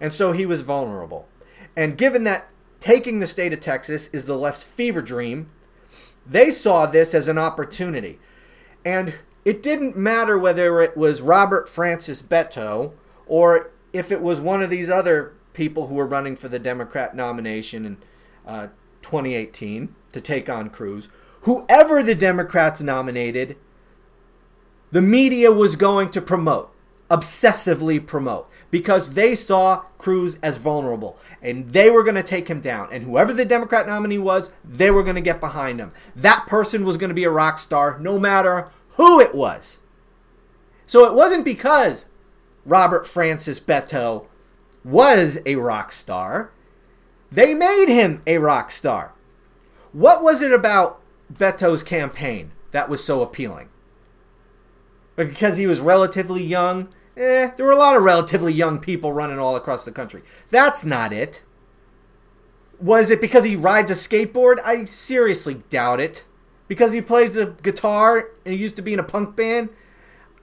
[0.00, 1.28] And so he was vulnerable.
[1.76, 2.48] And given that
[2.80, 5.50] taking the state of Texas is the left's fever dream,
[6.26, 8.18] they saw this as an opportunity.
[8.84, 12.92] And it didn't matter whether it was Robert Francis Beto
[13.26, 17.14] or if it was one of these other people who were running for the Democrat
[17.14, 17.96] nomination in
[18.46, 18.68] uh,
[19.02, 21.08] 2018 to take on Cruz.
[21.42, 23.56] Whoever the Democrats nominated,
[24.90, 26.72] the media was going to promote,
[27.10, 32.60] obsessively promote, because they saw Cruz as vulnerable and they were going to take him
[32.60, 32.88] down.
[32.92, 35.92] And whoever the Democrat nominee was, they were going to get behind him.
[36.14, 39.78] That person was going to be a rock star no matter who it was.
[40.86, 42.06] So it wasn't because
[42.64, 44.28] Robert Francis Beto
[44.84, 46.52] was a rock star.
[47.30, 49.14] They made him a rock star.
[49.92, 51.00] What was it about
[51.32, 53.68] Beto's campaign that was so appealing?
[55.16, 56.88] Because he was relatively young?
[57.16, 60.22] Eh, there were a lot of relatively young people running all across the country.
[60.50, 61.42] That's not it.
[62.80, 64.56] Was it because he rides a skateboard?
[64.64, 66.24] I seriously doubt it
[66.68, 69.68] because he plays the guitar and he used to be in a punk band.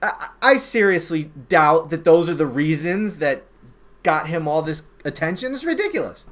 [0.00, 3.42] I, I seriously doubt that those are the reasons that
[4.02, 5.52] got him all this attention.
[5.52, 6.24] It's ridiculous.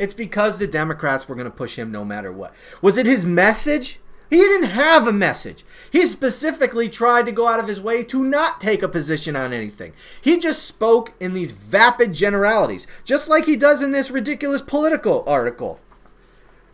[0.00, 2.54] It's because the Democrats were going to push him no matter what.
[2.80, 4.00] Was it his message?
[4.30, 5.62] He didn't have a message.
[5.92, 9.52] He specifically tried to go out of his way to not take a position on
[9.52, 9.92] anything.
[10.18, 15.22] He just spoke in these vapid generalities, just like he does in this ridiculous political
[15.26, 15.80] article.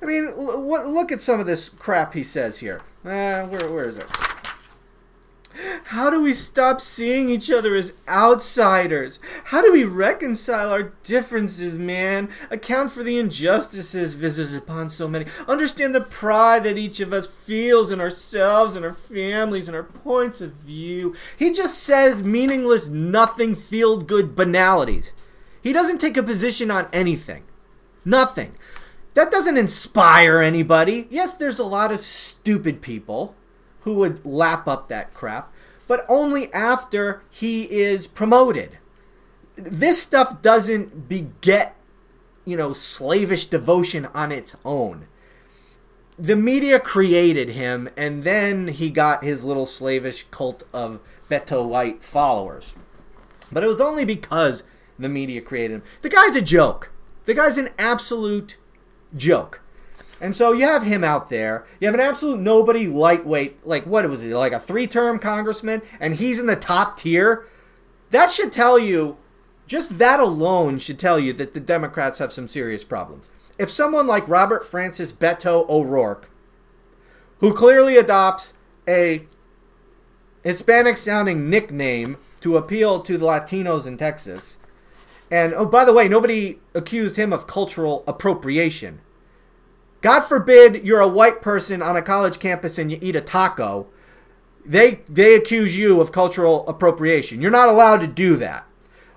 [0.01, 2.83] I mean, look at some of this crap he says here.
[3.05, 4.07] Uh, where, where is it?
[5.87, 9.19] How do we stop seeing each other as outsiders?
[9.45, 12.29] How do we reconcile our differences, man?
[12.51, 15.27] Account for the injustices visited upon so many.
[15.47, 19.85] Understand the pride that each of us feels in ourselves and our families and our
[19.85, 21.15] points of view.
[21.37, 25.13] He just says meaningless, nothing, feel good banalities.
[25.63, 27.45] He doesn't take a position on anything.
[28.05, 28.55] Nothing.
[29.15, 31.09] That doesn't inspire anybody.
[31.11, 33.35] Yes, there's a lot of stupid people
[33.87, 35.53] who would lap up that crap,
[35.87, 38.79] but only after he is promoted.
[39.55, 41.77] This stuff doesn't beget,
[42.45, 45.07] you know, slavish devotion on its own.
[46.19, 50.99] The media created him, and then he got his little slavish cult of
[51.31, 52.73] Beto White followers.
[53.53, 54.65] But it was only because
[54.99, 55.83] the media created him.
[56.03, 56.91] The guy's a joke.
[57.25, 58.57] The guy's an absolute
[59.17, 59.61] joke.
[60.21, 61.67] And so you have him out there.
[61.79, 65.83] You have an absolute nobody lightweight, like what was he, like a three term congressman,
[66.01, 67.47] and he's in the top tier.
[68.11, 69.19] That should tell you,
[69.67, 73.29] just that alone should tell you that the Democrats have some serious problems.
[73.59, 76.31] If someone like Robert Francis Beto O'Rourke,
[77.41, 78.55] who clearly adopts
[78.89, 79.27] a
[80.43, 84.57] Hispanic sounding nickname to appeal to the Latinos in Texas,
[85.31, 89.01] and oh, by the way, nobody accused him of cultural appropriation.
[90.01, 93.87] God forbid you're a white person on a college campus and you eat a taco.
[94.65, 97.41] They they accuse you of cultural appropriation.
[97.41, 98.67] You're not allowed to do that.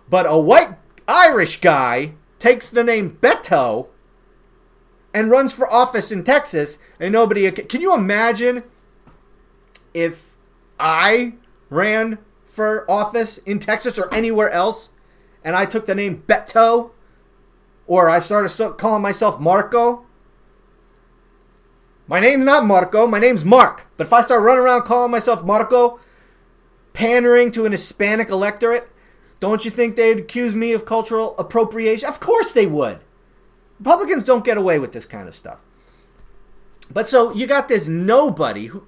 [0.10, 3.88] But a white Irish guy takes the name Beto
[5.13, 8.63] and runs for office in Texas and nobody can you imagine
[9.94, 10.36] if
[10.80, 11.34] I
[11.70, 14.89] ran for office in Texas or anywhere else
[15.44, 16.92] and I took the name Beto
[17.88, 20.06] or I started calling myself Marco
[22.10, 23.86] my name's not Marco, my name's Mark.
[23.95, 26.00] But if I start running around calling myself Marco,
[26.91, 28.89] pandering to an Hispanic electorate,
[29.39, 32.10] don't you think they'd accuse me of cultural appropriation?
[32.10, 33.00] Of course they would.
[33.78, 35.62] Republicans don't get away with this kind of stuff.
[36.91, 38.88] But so you got this nobody who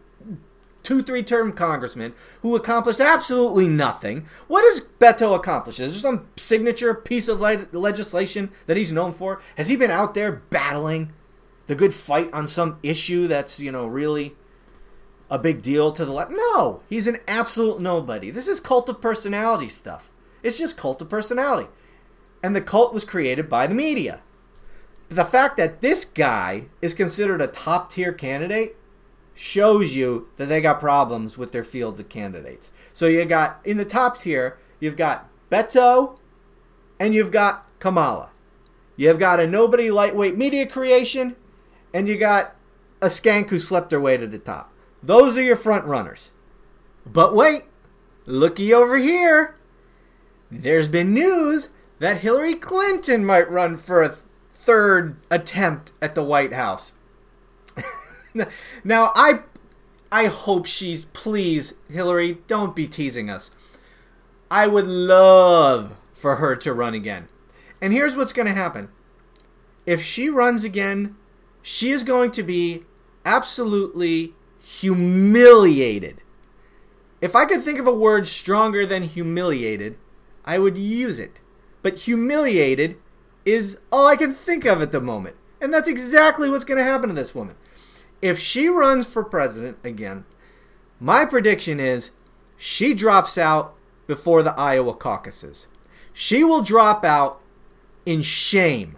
[0.81, 4.25] two, three term congressman who accomplished absolutely nothing.
[4.47, 5.79] What does Beto accomplish?
[5.79, 9.39] Is there some signature piece of le- legislation that he's known for?
[9.57, 11.13] Has he been out there battling
[11.71, 14.36] the good fight on some issue that's, you know, really
[15.29, 16.29] a big deal to the left.
[16.29, 18.29] No, he's an absolute nobody.
[18.29, 20.12] This is cult of personality stuff.
[20.43, 21.69] It's just cult of personality.
[22.43, 24.21] And the cult was created by the media.
[25.07, 28.75] The fact that this guy is considered a top tier candidate
[29.34, 32.69] shows you that they got problems with their fields of candidates.
[32.91, 36.19] So you got in the top tier, you've got Beto
[36.99, 38.31] and you've got Kamala.
[38.97, 41.38] You've got a nobody lightweight media creation
[41.93, 42.56] and you got
[43.01, 44.71] a skank who slept their way to the top.
[45.04, 46.32] Those are your front runners.
[47.06, 47.63] But wait,
[48.25, 49.56] looky over here.
[50.51, 54.15] There's been news that Hillary Clinton might run for a
[54.54, 56.93] third attempt at the White House.
[58.84, 59.39] now, I
[60.12, 63.49] I hope she's please Hillary, don't be teasing us.
[64.51, 67.30] I would love for her to run again.
[67.82, 68.89] And here's what's going to happen.
[69.86, 71.15] If she runs again,
[71.62, 72.84] she is going to be
[73.26, 76.21] absolutely humiliated.
[77.21, 79.97] If I could think of a word stronger than humiliated,
[80.43, 81.39] I would use it.
[81.82, 82.97] But humiliated
[83.45, 85.36] is all I can think of at the moment.
[85.60, 87.56] And that's exactly what's going to happen to this woman.
[88.21, 90.26] If she runs for president again,
[91.00, 92.12] my prediction is
[92.58, 93.76] she drops out
[94.08, 95.67] before the Iowa caucuses.
[96.13, 97.39] She will drop out
[98.06, 98.97] in shame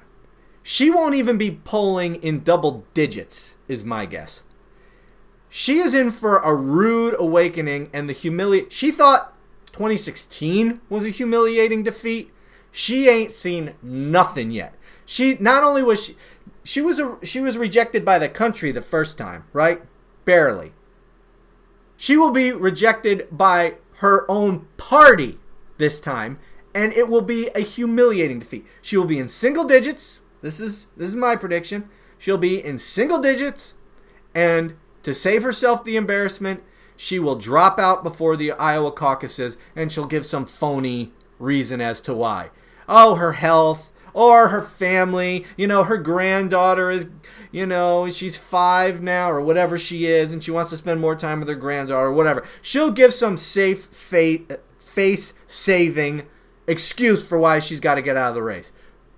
[0.64, 4.42] she won't even be polling in double digits, is my guess.
[5.50, 8.72] She is in for a rude awakening, and the humiliate.
[8.72, 9.36] She thought
[9.74, 12.32] 2016 was a humiliating defeat.
[12.72, 14.74] She ain't seen nothing yet.
[15.06, 16.16] She not only was she,
[16.64, 19.82] she was a, she was rejected by the country the first time, right?
[20.26, 20.72] Barely.
[21.98, 25.40] She will be rejected by her own party
[25.78, 26.40] this time,
[26.74, 28.66] and it will be a humiliating defeat.
[28.82, 31.90] She will be in single digits this is this is my prediction.
[32.20, 33.74] She'll be in single digits,
[34.36, 36.62] and to save herself the embarrassment,
[36.96, 42.00] she will drop out before the Iowa caucuses, and she'll give some phony reason as
[42.02, 42.52] to why.
[42.88, 45.46] Oh, her health or her family.
[45.56, 47.08] You know, her granddaughter is,
[47.52, 51.16] you know, she's five now or whatever she is, and she wants to spend more
[51.16, 52.44] time with her granddaughter or whatever.
[52.62, 56.24] She'll give some safe face saving
[56.68, 58.72] excuse for why she's got to get out of the race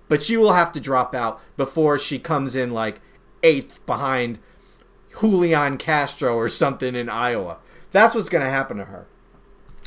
[0.08, 3.00] but she will have to drop out before she comes in like
[3.42, 4.38] eighth behind
[5.20, 7.58] Julian Castro or something in Iowa.
[7.92, 9.06] That's what's going to happen to her.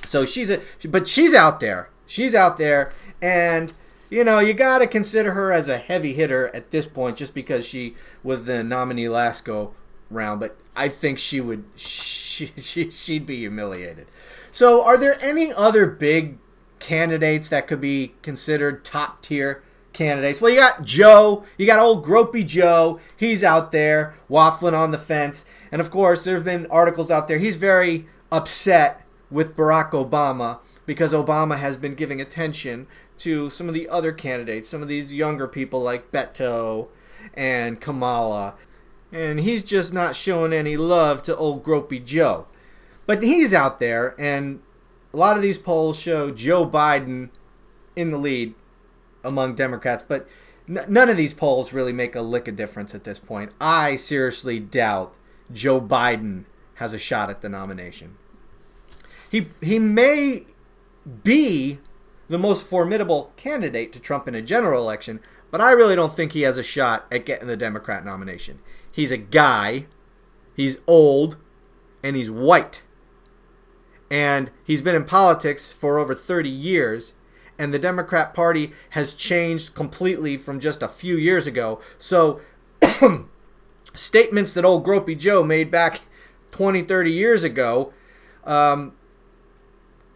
[0.05, 1.89] So she's a, but she's out there.
[2.05, 2.91] She's out there,
[3.21, 3.71] and
[4.09, 7.33] you know you got to consider her as a heavy hitter at this point, just
[7.33, 9.73] because she was the nominee last go
[10.09, 10.39] round.
[10.39, 14.07] But I think she would, she, she she'd be humiliated.
[14.51, 16.39] So, are there any other big
[16.79, 19.61] candidates that could be considered top tier?
[19.93, 20.41] Candidates.
[20.41, 22.99] Well, you got Joe, you got old Gropey Joe.
[23.15, 25.45] He's out there waffling on the fence.
[25.71, 27.37] And of course, there have been articles out there.
[27.37, 32.87] He's very upset with Barack Obama because Obama has been giving attention
[33.19, 36.87] to some of the other candidates, some of these younger people like Beto
[37.33, 38.55] and Kamala.
[39.11, 42.47] And he's just not showing any love to old Gropey Joe.
[43.05, 44.61] But he's out there, and
[45.13, 47.29] a lot of these polls show Joe Biden
[47.95, 48.53] in the lead
[49.23, 50.27] among Democrats, but
[50.67, 53.51] n- none of these polls really make a lick of difference at this point.
[53.59, 55.15] I seriously doubt
[55.51, 56.45] Joe Biden
[56.75, 58.17] has a shot at the nomination.
[59.29, 60.45] He he may
[61.23, 61.79] be
[62.29, 65.19] the most formidable candidate to Trump in a general election,
[65.51, 68.59] but I really don't think he has a shot at getting the Democrat nomination.
[68.91, 69.87] He's a guy,
[70.55, 71.37] he's old,
[72.03, 72.83] and he's white.
[74.11, 77.13] And he's been in politics for over 30 years,
[77.59, 81.81] and the Democrat Party has changed completely from just a few years ago.
[81.99, 82.39] So,
[83.93, 86.01] statements that old Gropey Joe made back
[86.51, 87.93] 20, 30 years ago
[88.45, 88.93] um,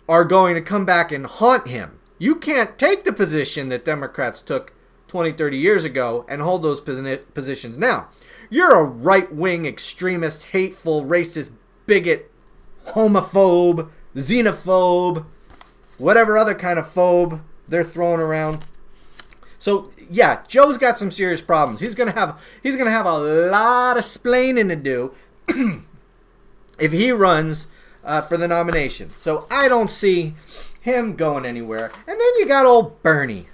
[0.08, 2.00] are going to come back and haunt him.
[2.18, 4.74] You can't take the position that Democrats took
[5.10, 8.08] 20, 30 years ago and hold those positions now.
[8.50, 11.52] You're a right wing, extremist, hateful, racist,
[11.86, 12.32] bigot,
[12.88, 15.26] homophobe, xenophobe,
[15.98, 18.66] whatever other kind of phobe they're throwing around.
[19.60, 21.80] So yeah, Joe's got some serious problems.
[21.80, 25.14] He's gonna have he's gonna have a lot of splaining to do
[26.80, 27.68] if he runs
[28.04, 29.12] uh, for the nomination.
[29.12, 30.36] So I don't see
[30.82, 31.91] him going anywhere.
[32.08, 33.46] And then you got old Bernie,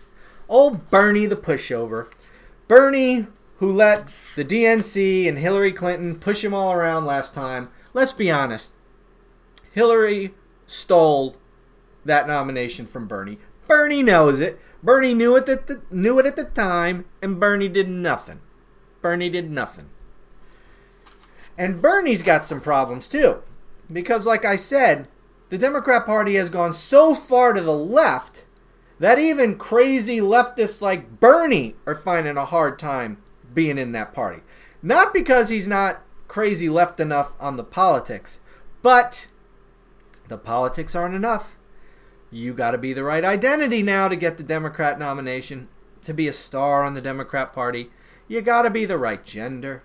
[0.47, 2.11] old Bernie the pushover,
[2.67, 3.27] Bernie
[3.57, 7.69] who let the DNC and Hillary Clinton push him all around last time.
[7.93, 8.69] Let's be honest.
[9.73, 10.33] Hillary
[10.65, 11.35] stole
[12.09, 13.39] that nomination from Bernie.
[13.67, 14.59] Bernie knows it.
[14.83, 18.39] Bernie knew it at the, knew it at the time, and Bernie did nothing.
[19.01, 19.89] Bernie did nothing.
[21.57, 23.43] And Bernie's got some problems too.
[23.91, 25.07] Because, like I said,
[25.49, 28.45] the Democrat Party has gone so far to the left
[28.99, 33.17] that even crazy leftists like Bernie are finding a hard time
[33.53, 34.41] being in that party.
[34.81, 38.39] Not because he's not crazy left enough on the politics,
[38.81, 39.27] but
[40.27, 41.57] the politics aren't enough.
[42.31, 45.67] You got to be the right identity now to get the Democrat nomination,
[46.05, 47.89] to be a star on the Democrat Party.
[48.27, 49.83] You got to be the right gender.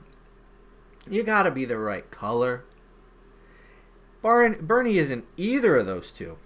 [1.08, 2.64] You got to be the right color.
[4.22, 6.38] Bernie isn't either of those two.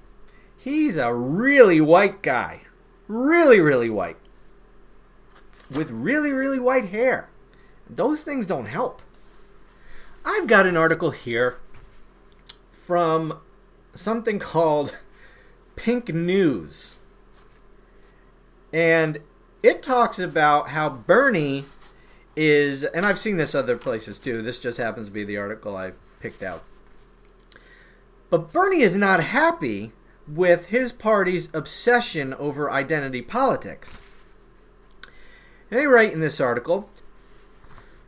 [0.57, 2.63] He's a really white guy.
[3.07, 4.17] Really, really white
[5.71, 7.29] with really, really white hair.
[7.89, 9.03] Those things don't help.
[10.25, 11.59] I've got an article here
[12.73, 13.39] from
[13.95, 14.97] something called
[15.79, 16.97] Pink News.
[18.72, 19.18] And
[19.62, 21.66] it talks about how Bernie
[22.35, 24.43] is, and I've seen this other places too.
[24.43, 26.64] This just happens to be the article I picked out.
[28.29, 29.93] But Bernie is not happy
[30.26, 33.99] with his party's obsession over identity politics.
[35.70, 36.91] They write in this article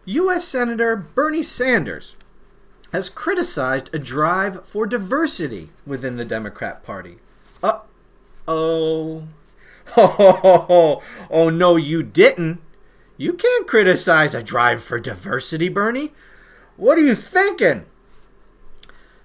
[0.07, 0.47] U.S.
[0.47, 2.17] Senator Bernie Sanders
[2.93, 7.19] has criticized a drive for diversity within the Democrat Party.
[7.63, 7.81] Uh
[8.49, 9.25] oh.
[9.97, 12.61] Oh, oh, no, you didn't.
[13.17, 16.13] You can't criticize a drive for diversity, Bernie.
[16.77, 17.85] What are you thinking?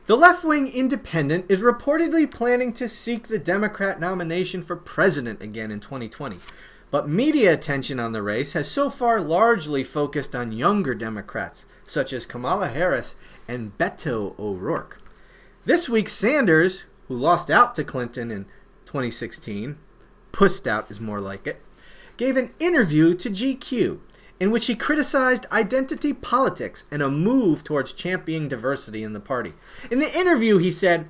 [0.08, 5.72] The left wing independent is reportedly planning to seek the Democrat nomination for president again
[5.72, 6.38] in 2020.
[6.92, 12.14] But media attention on the race has so far largely focused on younger Democrats, such
[12.14, 13.16] as Kamala Harris
[13.48, 15.02] and Beto O'Rourke.
[15.66, 18.46] This week, Sanders, who lost out to Clinton in
[18.86, 19.78] 2016,
[20.32, 21.62] pussed out is more like it,
[22.18, 24.00] gave an interview to GQ
[24.40, 29.54] in which he criticized identity politics and a move towards championing diversity in the party.
[29.90, 31.08] In the interview, he said,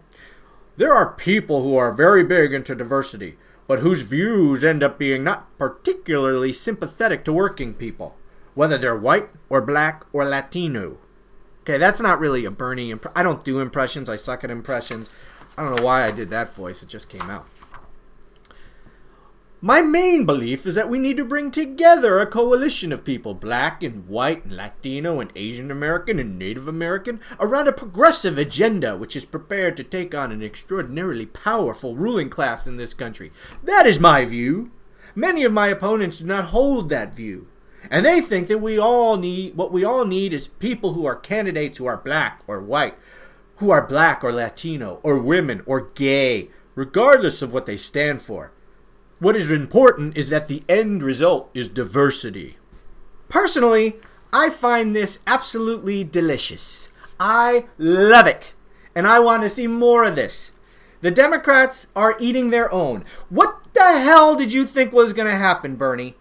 [0.78, 3.38] There are people who are very big into diversity
[3.68, 8.16] but whose views end up being not particularly sympathetic to working people,
[8.54, 10.98] whether they're white or black or Latino.
[11.62, 12.92] Okay, that's not really a Bernie.
[12.92, 14.08] Imp- I don't do impressions.
[14.08, 15.10] I suck at impressions.
[15.58, 16.84] I don't know why I did that voice.
[16.84, 17.48] It just came out.
[19.62, 23.82] My main belief is that we need to bring together a coalition of people, black
[23.82, 29.16] and white and Latino and Asian American and Native American, around a progressive agenda which
[29.16, 33.32] is prepared to take on an extraordinarily powerful ruling class in this country.
[33.64, 34.70] That is my view.
[35.16, 37.48] Many of my opponents do not hold that view.
[37.90, 41.16] And they think that we all need what we all need is people who are
[41.16, 42.98] candidates who are black or white,
[43.58, 48.52] who are black or Latino or women or gay, regardless of what they stand for.
[49.20, 52.58] What is important is that the end result is diversity.
[53.30, 53.96] Personally,
[54.34, 56.90] I find this absolutely delicious.
[57.20, 58.54] I love it.
[58.94, 60.52] And I want to see more of this.
[61.02, 63.06] The Democrats are eating their own.
[63.30, 66.16] What the hell did you think was going to happen, Bernie?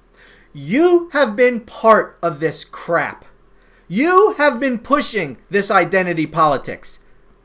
[0.53, 3.24] You have been part of this crap.
[3.89, 7.01] You have been pushing this identity politics.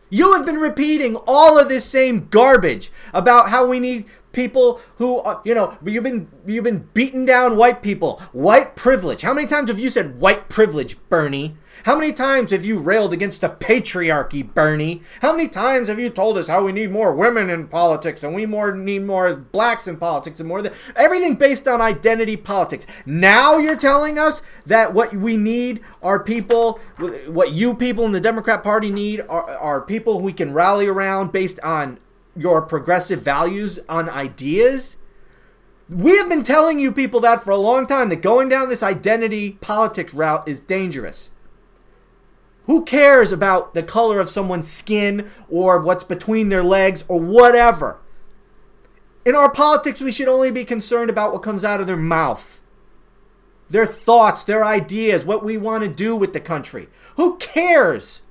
[0.10, 5.20] You have been repeating all of this same garbage about how we need people who
[5.20, 8.20] are, you know you've been you've been beating down white people.
[8.32, 9.22] White privilege.
[9.22, 11.56] How many times have you said white privilege bernie?
[11.84, 15.02] How many times have you railed against the patriarchy bernie?
[15.22, 18.36] How many times have you told us how we need more women in politics and
[18.36, 22.86] we more need more blacks in politics and more than everything based on identity politics.
[23.06, 26.80] Now you're telling us that what we need are people
[27.28, 31.32] what you people in the democrat party need are, are people we can rally around
[31.32, 32.00] based on
[32.36, 34.98] your progressive values on ideas.
[35.90, 38.84] We have been telling you people that for a long time that going down this
[38.84, 41.32] identity politics route is dangerous.
[42.66, 48.00] Who cares about the color of someone's skin or what's between their legs or whatever?
[49.26, 52.62] In our politics, we should only be concerned about what comes out of their mouth,
[53.70, 56.90] their thoughts, their ideas, what we want to do with the country.
[57.16, 58.22] Who cares?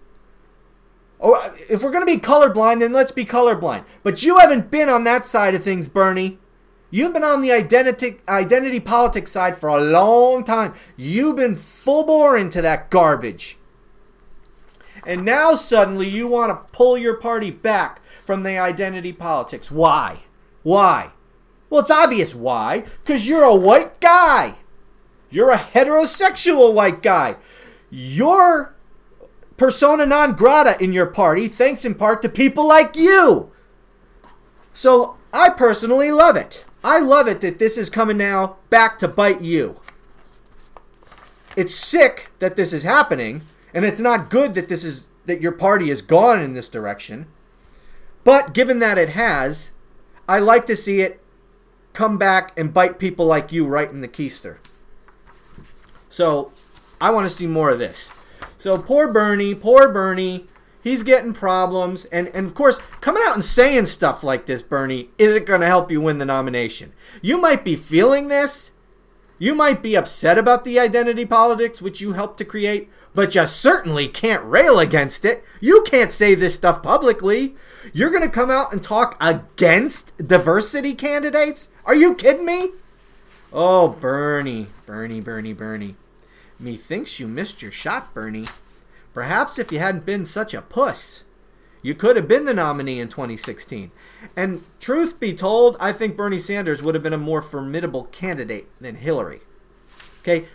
[1.19, 3.85] Or if we're going to be colorblind, then let's be colorblind.
[4.03, 6.39] But you haven't been on that side of things, Bernie.
[6.91, 10.75] You've been on the identity identity politics side for a long time.
[10.97, 13.59] You've been full bore into that garbage.
[15.07, 19.71] And now suddenly you want to pull your party back from the identity politics.
[19.71, 20.25] Why?
[20.63, 21.13] Why?
[21.71, 22.85] Well, it's obvious why.
[23.03, 24.57] Because you're a white guy.
[25.31, 27.37] You're a heterosexual white guy.
[27.91, 28.75] You're
[29.59, 33.51] persona non grata in your party, thanks in part to people like you.
[34.73, 36.65] So I personally love it.
[36.83, 39.81] I love it that this is coming now back to bite you.
[41.57, 43.43] It's sick that this is happening,
[43.75, 47.27] and it's not good that this is that your party has gone in this direction.
[48.25, 49.71] But given that it has,
[50.29, 51.21] I like to see it
[51.93, 54.59] come back and bite people like you right in the keister.
[56.09, 56.53] So
[57.01, 58.11] I want to see more of this.
[58.59, 60.47] So poor Bernie, poor Bernie,
[60.83, 62.05] he's getting problems.
[62.07, 65.67] And, and of course, coming out and saying stuff like this, Bernie, isn't going to
[65.67, 66.93] help you win the nomination.
[67.23, 68.73] You might be feeling this.
[69.39, 73.47] You might be upset about the identity politics which you helped to create, but you
[73.47, 75.45] certainly can't rail against it.
[75.61, 77.55] You can't say this stuff publicly.
[77.93, 81.69] You're going to come out and talk against diversity candidates?
[81.85, 82.73] Are you kidding me?
[83.53, 85.95] Oh, Bernie, Bernie, Bernie, Bernie.
[86.59, 88.47] Methinks you missed your shot, Bernie.
[89.15, 91.23] Perhaps if you hadn't been such a puss,
[91.83, 93.91] you could have been the nominee in 2016.
[94.37, 98.69] And truth be told, I think Bernie Sanders would have been a more formidable candidate
[98.81, 99.41] than Hillary.
[100.21, 100.47] Okay?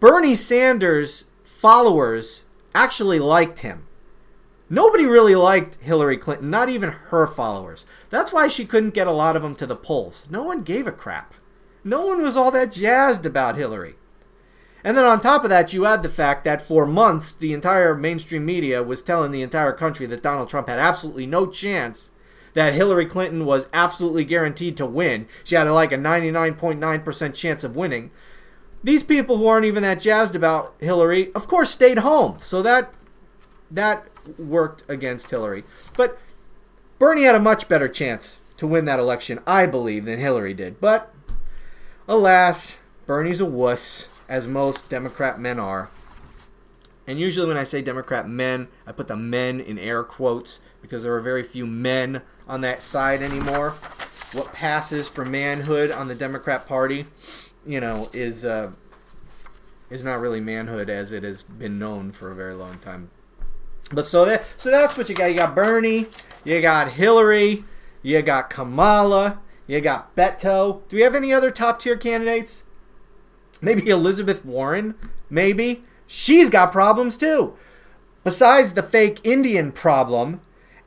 [0.00, 2.42] Bernie Sanders' followers
[2.74, 3.86] actually liked him.
[4.68, 7.86] Nobody really liked Hillary Clinton, not even her followers.
[8.08, 10.26] That's why she couldn't get a lot of them to the polls.
[10.30, 11.34] No one gave a crap.
[11.82, 13.96] No one was all that jazzed about Hillary.
[14.82, 17.94] And then on top of that, you add the fact that for months, the entire
[17.94, 22.10] mainstream media was telling the entire country that Donald Trump had absolutely no chance,
[22.54, 25.26] that Hillary Clinton was absolutely guaranteed to win.
[25.44, 28.10] She had like a 99.9% chance of winning.
[28.82, 32.38] These people who aren't even that jazzed about Hillary, of course, stayed home.
[32.40, 32.94] So that
[33.70, 34.06] that
[34.38, 35.64] worked against Hillary.
[35.96, 36.18] But
[36.98, 40.80] Bernie had a much better chance to win that election, I believe, than Hillary did.
[40.80, 41.14] But
[42.08, 42.76] alas,
[43.06, 45.90] Bernie's a wuss as most Democrat men are.
[47.06, 51.02] And usually, when I say Democrat men, I put the men in air quotes because
[51.02, 53.70] there are very few men on that side anymore.
[54.32, 57.06] What passes for manhood on the Democrat Party,
[57.66, 58.70] you know, is uh,
[59.90, 63.10] is not really manhood as it has been known for a very long time.
[63.90, 65.30] But so that so that's what you got.
[65.32, 66.06] You got Bernie,
[66.44, 67.64] you got Hillary,
[68.02, 70.82] you got Kamala, you got Beto.
[70.88, 72.62] Do we have any other top tier candidates?
[73.60, 74.94] Maybe Elizabeth Warren,
[75.28, 75.82] maybe.
[76.06, 77.54] She's got problems too.
[78.24, 80.40] Besides the fake Indian problem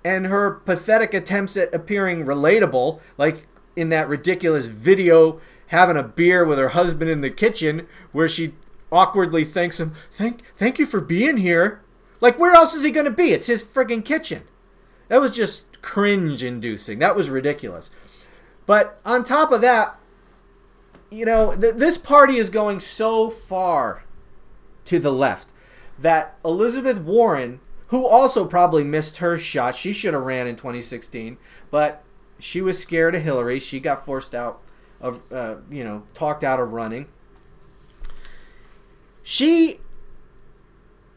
[0.03, 6.45] and her pathetic attempts at appearing relatable, like in that ridiculous video having a beer
[6.45, 8.53] with her husband in the kitchen where she
[8.91, 11.82] awkwardly thanks him, "Thank thank you for being here."
[12.21, 13.32] Like where else is he going to be?
[13.32, 14.43] It's his friggin' kitchen.
[15.07, 16.99] That was just cringe inducing.
[16.99, 17.89] That was ridiculous.
[18.65, 19.97] But on top of that,
[21.14, 24.03] you know, th- this party is going so far
[24.86, 25.49] to the left
[25.99, 31.38] that Elizabeth Warren, who also probably missed her shot, she should have ran in 2016,
[31.70, 32.03] but
[32.39, 33.59] she was scared of Hillary.
[33.59, 34.61] She got forced out
[34.99, 37.07] of, uh, you know, talked out of running.
[39.22, 39.80] She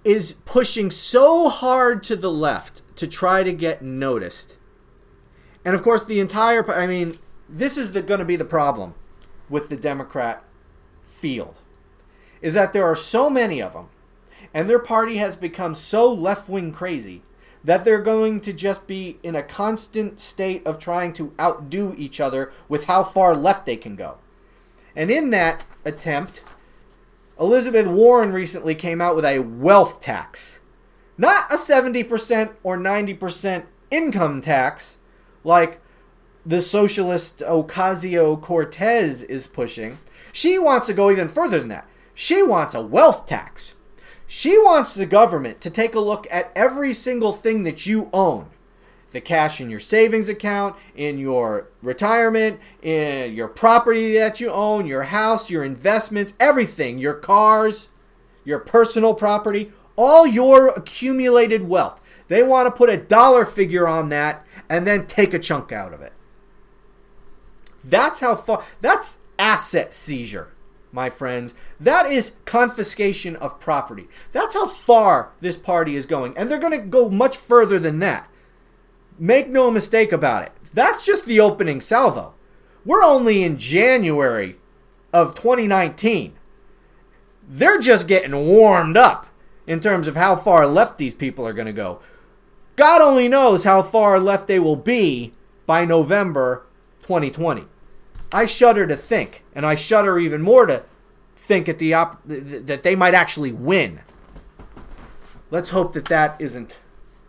[0.05, 4.57] is pushing so hard to the left to try to get noticed.
[5.65, 7.19] And of course, the entire, I mean,
[7.49, 8.95] this is going to be the problem
[9.49, 10.43] with the Democrat
[11.05, 11.59] field
[12.43, 13.89] is that there are so many of them,
[14.53, 17.23] and their party has become so left wing crazy
[17.65, 22.21] that they're going to just be in a constant state of trying to outdo each
[22.21, 24.19] other with how far left they can go.
[24.95, 26.43] And in that attempt,
[27.41, 30.61] Elizabeth Warren recently came out with a wealth tax.
[31.19, 34.97] Not a 70% or 90% income tax
[35.43, 35.81] like
[36.47, 39.99] the socialist Ocasio Cortez is pushing.
[40.33, 41.89] She wants to go even further than that.
[42.15, 43.75] She wants a wealth tax.
[44.29, 48.51] She wants the government to take a look at every single thing that you own
[49.11, 54.87] the cash in your savings account, in your retirement, in your property that you own,
[54.87, 57.89] your house, your investments, everything, your cars,
[58.45, 62.01] your personal property, all your accumulated wealth.
[62.29, 65.95] They want to put a dollar figure on that and then take a chunk out
[65.95, 66.13] of it.
[67.89, 70.53] That's how far, that's asset seizure
[70.97, 71.55] my friends.
[71.79, 74.09] That is confiscation of property.
[74.33, 76.37] That's how far this party is going.
[76.37, 78.29] And they're going to go much further than that.
[79.19, 80.53] Make no mistake about it.
[80.75, 82.35] That's just the opening salvo.
[82.85, 84.57] We're only in January
[85.13, 86.35] of 2019.
[87.49, 89.27] They're just getting warmed up
[89.67, 92.01] in terms of how far left these people are going to go.
[92.75, 95.33] God only knows how far left they will be
[95.67, 96.67] by November
[97.03, 97.67] 2020.
[98.33, 100.85] I shudder to think, and I shudder even more to
[101.37, 104.01] think at the op- that they might actually win.
[105.51, 106.79] Let's hope that that isn't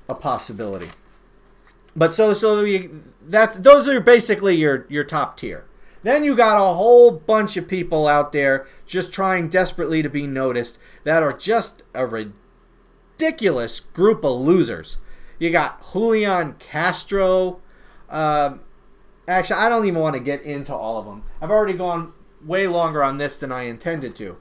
[0.09, 0.89] a possibility.
[1.95, 5.65] But so so you, that's those are basically your your top tier.
[6.03, 10.27] Then you got a whole bunch of people out there just trying desperately to be
[10.27, 14.97] noticed that are just a ridiculous group of losers.
[15.39, 17.61] You got Julian Castro,
[18.09, 18.61] um,
[19.27, 21.23] Actually, I don't even want to get into all of them.
[21.41, 22.13] I've already gone
[22.45, 24.37] way longer on this than I intended to.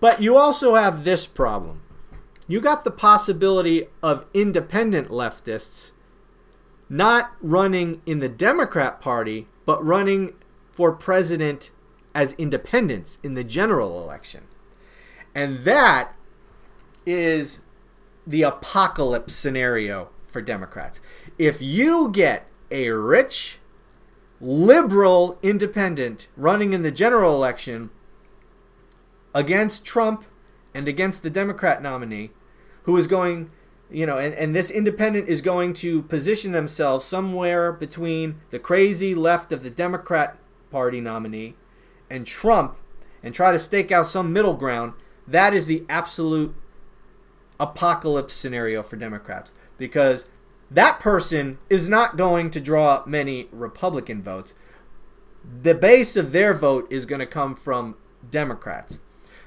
[0.00, 1.82] But you also have this problem.
[2.48, 5.92] You got the possibility of independent leftists
[6.88, 10.34] not running in the Democrat Party, but running
[10.72, 11.70] for president
[12.14, 14.42] as independents in the general election.
[15.32, 16.14] And that
[17.06, 17.60] is
[18.26, 21.00] the apocalypse scenario for Democrats.
[21.38, 23.59] If you get a rich,
[24.40, 27.90] liberal independent running in the general election
[29.34, 30.24] against Trump
[30.74, 32.30] and against the Democrat nominee,
[32.84, 33.50] who is going,
[33.90, 39.14] you know, and, and this independent is going to position themselves somewhere between the crazy
[39.14, 40.38] left of the Democrat
[40.70, 41.54] Party nominee
[42.08, 42.76] and Trump
[43.22, 44.94] and try to stake out some middle ground,
[45.26, 46.54] that is the absolute
[47.58, 49.52] apocalypse scenario for Democrats.
[49.76, 50.26] Because
[50.70, 54.54] that person is not going to draw many Republican votes.
[55.62, 57.96] The base of their vote is going to come from
[58.28, 59.00] Democrats.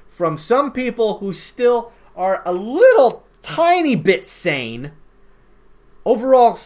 [0.06, 4.92] From some people who still are a little tiny bit sane.
[6.04, 6.58] Overall,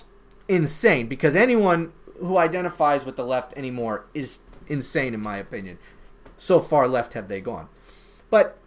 [0.48, 5.78] insane because anyone who identifies with the left anymore is insane, in my opinion.
[6.36, 7.68] So far left have they gone.
[8.30, 8.58] But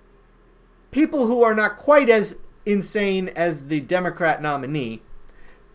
[0.91, 5.01] people who are not quite as insane as the Democrat nominee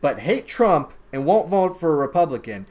[0.00, 2.66] but hate Trump and won't vote for a Republican,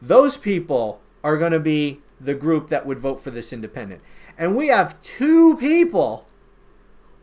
[0.00, 4.00] those people are going to be the group that would vote for this independent.
[4.38, 6.26] And we have two people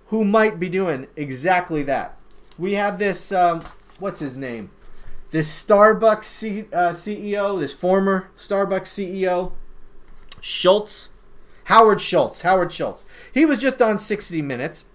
[0.08, 2.18] who might be doing exactly that.
[2.58, 3.64] We have this, um,
[4.00, 4.72] what's his name?
[5.32, 9.52] This Starbucks C, uh, CEO, this former Starbucks CEO,
[10.40, 11.10] Schultz,
[11.66, 12.42] Howard Schultz.
[12.42, 13.04] Howard Schultz.
[13.34, 14.86] He was just on 60 Minutes,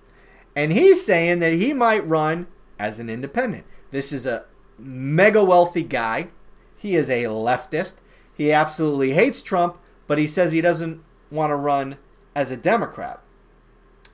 [0.56, 2.46] and he's saying that he might run
[2.78, 3.66] as an independent.
[3.90, 4.44] This is a
[4.78, 6.28] mega wealthy guy.
[6.76, 7.94] He is a leftist.
[8.36, 11.96] He absolutely hates Trump, but he says he doesn't want to run
[12.34, 13.20] as a Democrat.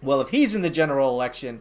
[0.03, 1.61] Well, if he's in the general election,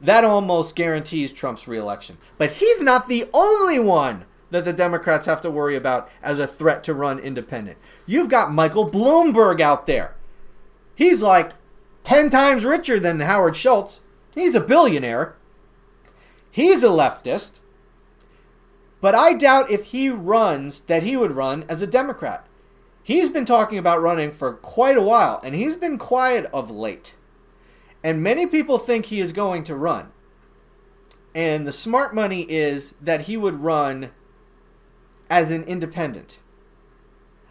[0.00, 2.18] that almost guarantees Trump's reelection.
[2.38, 6.46] But he's not the only one that the Democrats have to worry about as a
[6.46, 7.78] threat to run independent.
[8.06, 10.14] You've got Michael Bloomberg out there.
[10.94, 11.52] He's like
[12.04, 14.00] 10 times richer than Howard Schultz.
[14.34, 15.36] He's a billionaire.
[16.50, 17.60] He's a leftist.
[19.02, 22.46] But I doubt if he runs that he would run as a Democrat.
[23.02, 27.16] He's been talking about running for quite a while, and he's been quiet of late.
[28.04, 30.12] And many people think he is going to run.
[31.34, 34.12] And the smart money is that he would run
[35.28, 36.38] as an independent.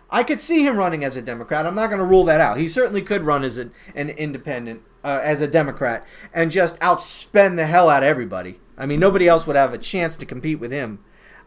[0.09, 1.65] I could see him running as a Democrat.
[1.65, 2.57] I'm not going to rule that out.
[2.57, 7.57] He certainly could run as an, an independent, uh, as a Democrat, and just outspend
[7.57, 8.61] the hell out of everybody.
[8.77, 10.99] I mean, nobody else would have a chance to compete with him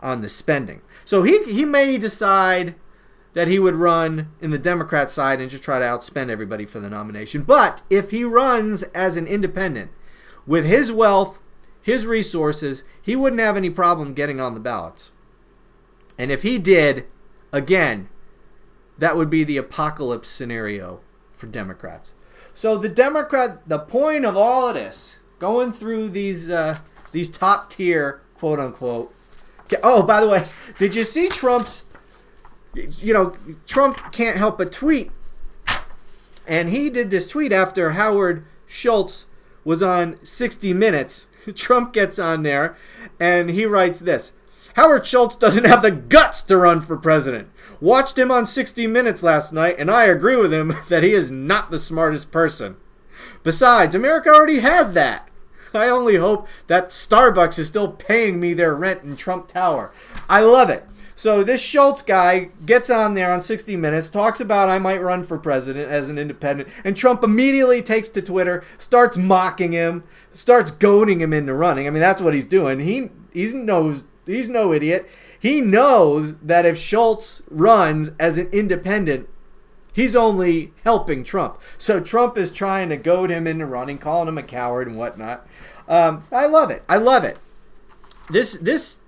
[0.05, 0.83] on the spending.
[1.05, 2.77] So he he may decide
[3.33, 6.79] that he would run in the Democrat side and just try to outspend everybody for
[6.79, 7.43] the nomination.
[7.43, 9.91] But if he runs as an independent
[10.47, 11.41] with his wealth,
[11.83, 15.11] his resources, he wouldn't have any problem getting on the ballots.
[16.17, 17.07] And if he did,
[17.53, 18.09] again,
[18.99, 21.01] that would be the apocalypse scenario
[21.33, 22.15] for Democrats.
[22.53, 26.79] So the Democrat, the point of all of this, going through these uh,
[27.11, 29.13] these top tier quote unquote.
[29.83, 30.47] Oh, by the way,
[30.79, 31.85] did you see Trump's?
[32.75, 35.13] You know, Trump can't help but tweet,
[36.47, 39.27] and he did this tweet after Howard Schultz
[39.65, 41.27] was on 60 Minutes.
[41.55, 42.77] Trump gets on there,
[43.21, 44.33] and he writes this.
[44.75, 47.49] Howard Schultz doesn't have the guts to run for president.
[47.81, 51.31] Watched him on 60 Minutes last night, and I agree with him that he is
[51.31, 52.77] not the smartest person.
[53.43, 55.29] Besides, America already has that.
[55.83, 59.93] I only hope that Starbucks is still paying me their rent in Trump Tower.
[60.29, 60.85] I love it.
[61.17, 65.23] So this Schultz guy gets on there on 60 Minutes, talks about I might run
[65.23, 70.03] for president as an independent, and Trump immediately takes to Twitter, starts mocking him,
[70.33, 71.87] starts goading him into running.
[71.87, 72.81] I mean, that's what he's doing.
[72.81, 75.09] He he knows he's no idiot.
[75.39, 79.29] He knows that if Schultz runs as an independent,
[79.95, 81.59] he's only helping Trump.
[81.79, 85.47] So Trump is trying to goad him into running, calling him a coward and whatnot.
[85.89, 86.83] Um, I love it.
[86.87, 87.39] I love it.
[88.29, 88.99] This this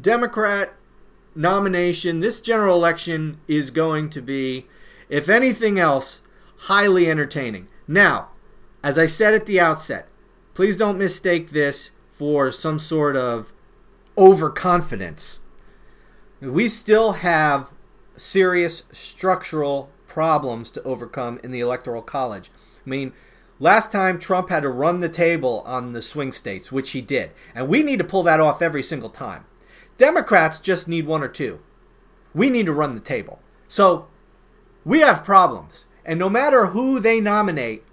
[0.00, 0.74] Democrat
[1.34, 4.66] nomination, this general election is going to be,
[5.08, 6.20] if anything else,
[6.62, 7.68] highly entertaining.
[7.86, 8.28] Now,
[8.82, 10.08] as I said at the outset,
[10.54, 13.52] please don't mistake this for some sort of
[14.16, 15.38] overconfidence.
[16.40, 17.70] We still have
[18.16, 22.50] serious structural problems to overcome in the Electoral College.
[22.84, 23.12] I mean,
[23.60, 27.30] last time Trump had to run the table on the swing states, which he did.
[27.54, 29.44] And we need to pull that off every single time.
[29.98, 31.60] Democrats just need one or two.
[32.34, 33.38] We need to run the table.
[33.68, 34.08] So
[34.84, 35.86] we have problems.
[36.04, 37.84] And no matter who they nominate,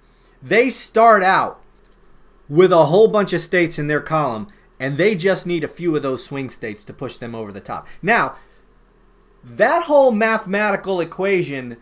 [0.41, 1.61] they start out
[2.49, 4.47] with a whole bunch of states in their column,
[4.79, 7.61] and they just need a few of those swing states to push them over the
[7.61, 7.87] top.
[8.01, 8.37] Now,
[9.43, 11.77] that whole mathematical equation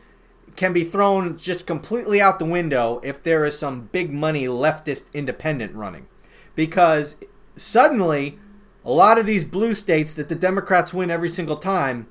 [0.56, 5.04] can be thrown just completely out the window if there is some big money leftist
[5.14, 6.08] independent running.
[6.56, 7.16] Because
[7.56, 8.40] suddenly
[8.84, 12.08] a lot of these blue states that the Democrats win every single time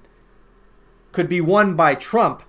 [1.13, 2.43] could be won by Trump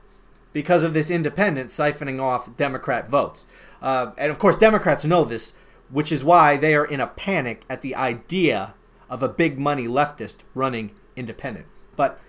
[0.51, 3.45] because of this independent siphoning off Democrat votes.
[3.81, 5.53] Uh, and of course, Democrats know this,
[5.89, 8.73] which is why they are in a panic at the idea
[9.09, 11.67] of a big money leftist running independent.
[11.95, 12.19] But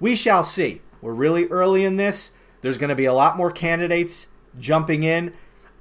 [0.00, 0.80] we shall see.
[1.02, 2.32] We're really early in this.
[2.64, 5.34] There's going to be a lot more candidates jumping in.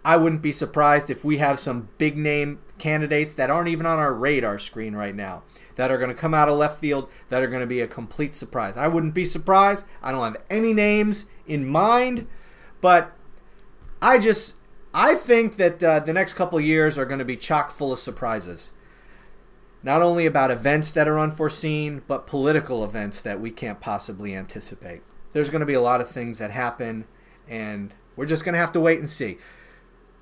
[0.03, 3.99] I wouldn't be surprised if we have some big name candidates that aren't even on
[3.99, 5.43] our radar screen right now
[5.75, 7.87] that are going to come out of left field that are going to be a
[7.87, 8.75] complete surprise.
[8.75, 9.85] I wouldn't be surprised.
[10.01, 12.27] I don't have any names in mind,
[12.81, 13.13] but
[14.01, 14.55] I just
[14.93, 17.99] I think that uh, the next couple years are going to be chock full of
[17.99, 18.71] surprises.
[19.83, 25.01] Not only about events that are unforeseen, but political events that we can't possibly anticipate.
[25.33, 27.05] There's going to be a lot of things that happen,
[27.47, 29.37] and we're just going to have to wait and see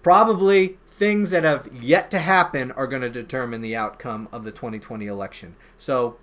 [0.02, 4.52] probably things that have yet to happen are going to determine the outcome of the
[4.52, 5.56] 2020 election.
[5.78, 6.18] So,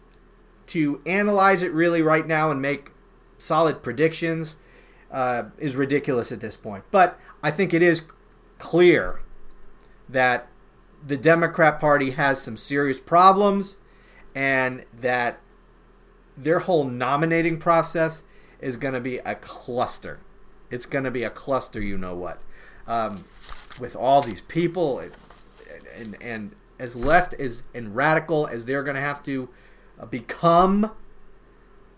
[0.68, 2.90] to analyze it really right now and make
[3.38, 4.56] solid predictions
[5.10, 6.84] uh, is ridiculous at this point.
[6.90, 8.02] But I think it is
[8.58, 9.20] clear
[10.08, 10.48] that
[11.04, 13.76] the Democrat Party has some serious problems
[14.34, 15.40] and that
[16.36, 18.22] their whole nominating process
[18.60, 20.20] is going to be a cluster.
[20.70, 22.40] It's going to be a cluster, you know what.
[22.86, 23.24] Um,
[23.78, 25.12] with all these people and,
[25.94, 29.48] and, and as left as and radical as they're going to have to
[30.00, 30.92] uh, become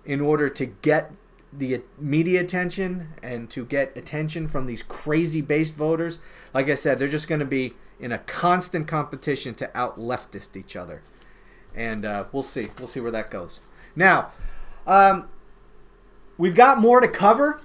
[0.05, 1.13] in order to get
[1.53, 6.19] the media attention and to get attention from these crazy base voters.
[6.55, 10.57] Like I said, they're just going to be in a constant competition to out leftist
[10.57, 11.03] each other,
[11.75, 12.69] and uh, we'll see.
[12.79, 13.61] We'll see where that goes.
[13.95, 14.31] Now,
[14.87, 15.29] um,
[16.41, 17.61] we've got more to cover.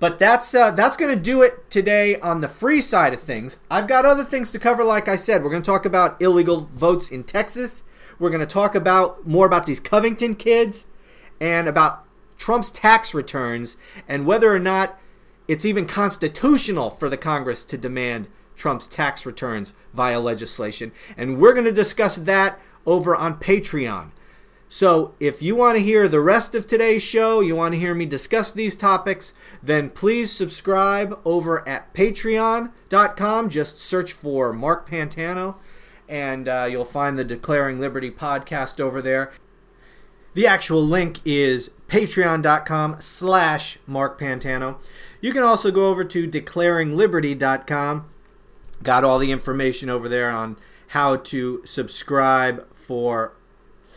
[0.00, 3.58] But that's uh, that's going to do it today on the free side of things.
[3.70, 4.82] I've got other things to cover.
[4.82, 7.82] Like I said, we're going to talk about illegal votes in Texas.
[8.18, 10.86] We're going to talk about more about these Covington kids
[11.38, 12.04] and about
[12.38, 13.76] Trump's tax returns
[14.08, 14.98] and whether or not
[15.46, 20.92] it's even constitutional for the Congress to demand Trump's tax returns via legislation.
[21.16, 24.12] And we're going to discuss that over on Patreon.
[24.72, 27.92] So, if you want to hear the rest of today's show, you want to hear
[27.92, 33.48] me discuss these topics, then please subscribe over at patreon.com.
[33.48, 35.56] Just search for Mark Pantano,
[36.08, 39.32] and uh, you'll find the Declaring Liberty podcast over there.
[40.34, 44.78] The actual link is patreon.com slash Mark Pantano.
[45.20, 48.08] You can also go over to declaringliberty.com.
[48.84, 50.56] Got all the information over there on
[50.86, 53.32] how to subscribe for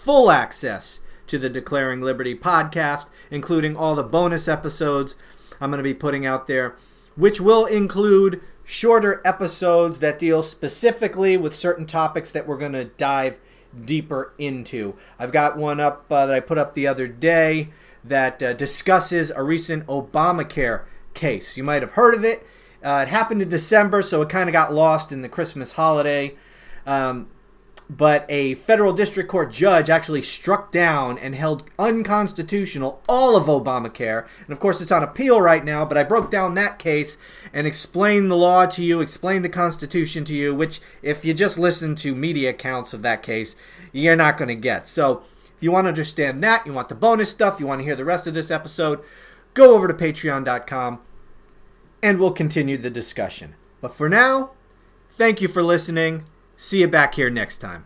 [0.04, 5.16] full access to the Declaring Liberty podcast, including all the bonus episodes
[5.62, 6.76] I'm going to be putting out there,
[7.16, 12.86] which will include shorter episodes that deal specifically with certain topics that we're going to
[12.86, 13.40] dive
[13.86, 14.96] deeper into.
[15.18, 17.70] I've got one up uh, that I put up the other day
[18.04, 20.84] that uh, discusses a recent Obamacare
[21.14, 21.56] case.
[21.56, 22.46] You might have heard of it.
[22.84, 26.36] Uh, it happened in December, so it kind of got lost in the Christmas holiday.
[26.86, 27.30] Um,
[27.98, 34.26] but a federal district court judge actually struck down and held unconstitutional all of Obamacare.
[34.40, 37.18] And of course, it's on appeal right now, but I broke down that case
[37.54, 41.58] and explained the law to you, explained the Constitution to you, which, if you just
[41.58, 43.56] listen to media accounts of that case,
[43.92, 44.88] you're not going to get.
[44.88, 45.22] So,
[45.56, 47.96] if you want to understand that, you want the bonus stuff, you want to hear
[47.96, 49.02] the rest of this episode,
[49.54, 51.00] go over to patreon.com
[52.02, 53.56] and we'll continue the discussion.
[53.82, 54.52] But for now,
[55.12, 56.26] thank you for listening.
[56.64, 57.84] See you back here next time.